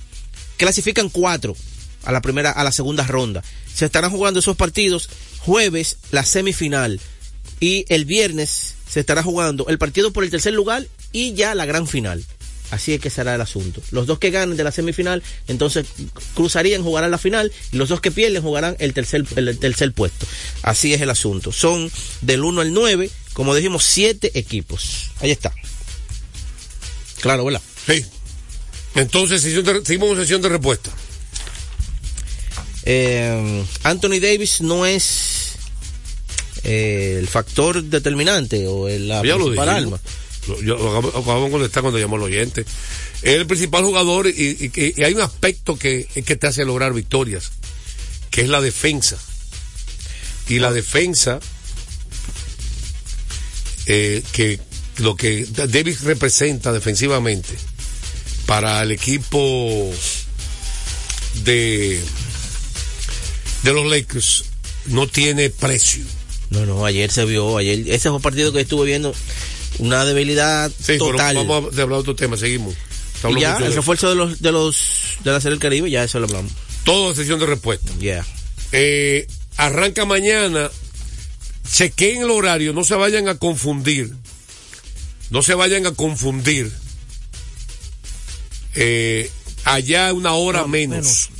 [0.59, 1.57] clasifican cuatro
[2.05, 3.43] a la primera, a la segunda ronda.
[3.75, 7.01] Se estarán jugando esos partidos jueves, la semifinal,
[7.61, 11.67] y el viernes se estará jugando el partido por el tercer lugar y ya la
[11.67, 12.25] gran final.
[12.71, 13.81] Así es que será el asunto.
[13.93, 15.87] Los dos que ganen de la semifinal, entonces
[16.35, 20.27] cruzarían, jugarán la final, y los dos que pierden jugarán el tercer, el tercer puesto.
[20.63, 21.51] Así es el asunto.
[21.51, 25.11] Son del 1 al 9, como dijimos, siete equipos.
[25.21, 25.51] Ahí está.
[27.23, 27.63] Claro, ¿verdad?
[27.87, 28.05] Sí.
[28.97, 30.91] Entonces, sesión de- seguimos con sesión de respuesta.
[32.85, 35.38] Eh, Anthony Davis no es
[36.65, 39.67] eh, el factor determinante o el- la Ya principal.
[40.49, 42.63] Lo- yo- lo acabo- de contestar cuando llamó el oyente.
[43.23, 44.31] Es el principal jugador y,
[44.75, 47.51] y- y hay un aspecto que, que te hace lograr victorias,
[48.31, 49.19] que es la defensa.
[50.49, 51.41] Y la defensa,
[53.87, 54.59] eh, que
[54.99, 57.51] lo que Davis representa defensivamente
[58.47, 59.93] para el equipo
[61.45, 62.01] de,
[63.63, 64.45] de los Lakers
[64.87, 66.05] no tiene precio.
[66.51, 69.15] No, no, ayer se vio, ayer, ese fue un partido que estuve viendo,
[69.79, 71.37] una debilidad Sí, pero total.
[71.37, 72.75] vamos a hablar de otro tema, seguimos.
[73.37, 74.77] y ya, el refuerzo de los, de los,
[75.25, 76.53] de la Serie del Caribe, ya eso lo hablamos.
[76.85, 77.93] Todo sesión de respuesta.
[77.99, 78.25] Yeah.
[78.73, 79.27] Eh,
[79.57, 80.71] arranca mañana.
[81.71, 84.15] Chequen el horario, no se vayan a confundir.
[85.29, 86.73] No se vayan a confundir.
[88.75, 89.31] Eh,
[89.75, 91.31] allá una hora menos.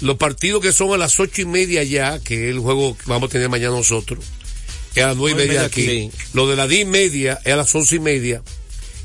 [0.00, 3.04] Los partidos que son a las ocho y media ya, que es el juego que
[3.06, 4.24] vamos a tener mañana nosotros,
[4.94, 6.10] es a las nueve y media aquí.
[6.32, 8.42] Lo de las diez y media es a las once y media.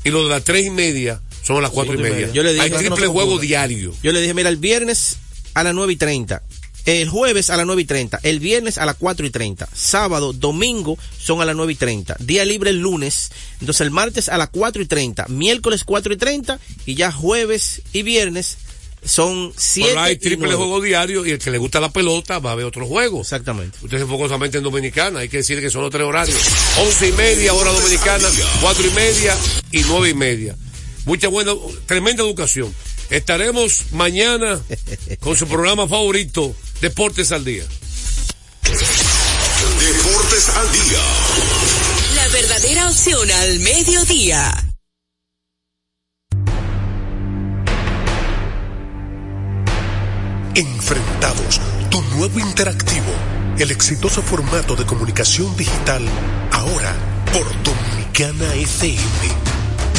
[0.04, 2.30] Y lo de las tres y media son a las cuatro y media.
[2.32, 3.94] Yo le dije Hay no triple juego diario.
[4.02, 5.18] Yo le dije, mira, el viernes
[5.54, 6.42] a las 9 y 30,
[6.86, 10.32] el jueves a las 9 y 30, el viernes a las 4 y 30, sábado,
[10.32, 13.30] domingo son a las 9 y 30, día libre el lunes,
[13.60, 17.82] entonces el martes a las 4 y 30, miércoles 4 y 30 y ya jueves
[17.92, 18.58] y viernes
[19.04, 20.56] son 7 Pero hay y triple 9.
[20.56, 23.20] juego diario y el que le gusta la pelota va a ver otro juego.
[23.20, 23.76] Exactamente.
[23.82, 26.38] Usted se enfocó solamente en Dominicana, hay que decir que son los tres horarios.
[26.80, 28.28] Once y media, hora dominicana,
[28.60, 29.36] cuatro y media
[29.70, 30.56] y nueve y media.
[31.04, 31.52] Mucha buena,
[31.86, 32.74] tremenda educación.
[33.10, 34.60] Estaremos mañana
[35.20, 36.54] con su programa favorito,
[36.84, 37.64] Deportes al Día.
[39.80, 40.98] Deportes al día.
[42.14, 42.28] La
[42.74, 44.52] La opción al mediodía.
[50.54, 51.58] Enfrentados,
[51.90, 53.14] tu nuevo interactivo,
[53.58, 56.06] el exitoso formato de comunicación digital,
[56.52, 56.94] ahora
[57.32, 59.43] por Dominicana FM.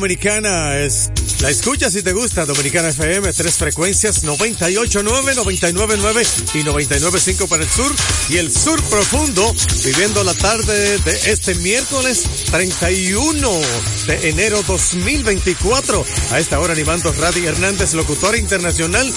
[0.00, 0.78] Dominicana.
[0.78, 1.10] Es,
[1.42, 7.68] la escucha si te gusta, Dominicana FM, tres frecuencias, 98.9, 99.9 y 99.5 para el
[7.68, 7.92] sur.
[8.30, 13.50] Y el sur profundo, viviendo la tarde de este miércoles 31
[14.06, 16.02] de enero 2024.
[16.30, 19.12] A esta hora animando Radio Hernández, locutor internacional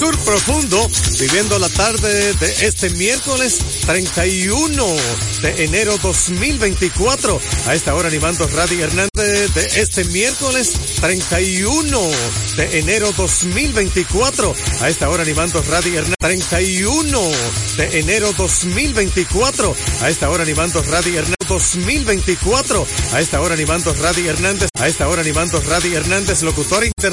[0.00, 3.58] Sur Profundo, viviendo la tarde de este miércoles
[3.90, 4.86] 31
[5.42, 7.40] de enero 2024.
[7.66, 11.98] A esta hora animando Radio Hernández de este miércoles 31
[12.56, 14.54] de enero 2024.
[14.80, 17.20] A esta hora animando Radio Hernández 31
[17.78, 19.74] de enero 2024.
[20.02, 22.86] A esta hora animando Radio Hernández 2024.
[23.12, 24.68] A esta hora animando Radio Hernández.
[24.78, 25.60] A esta hora animando
[25.96, 27.10] Hernández, locutor internacional.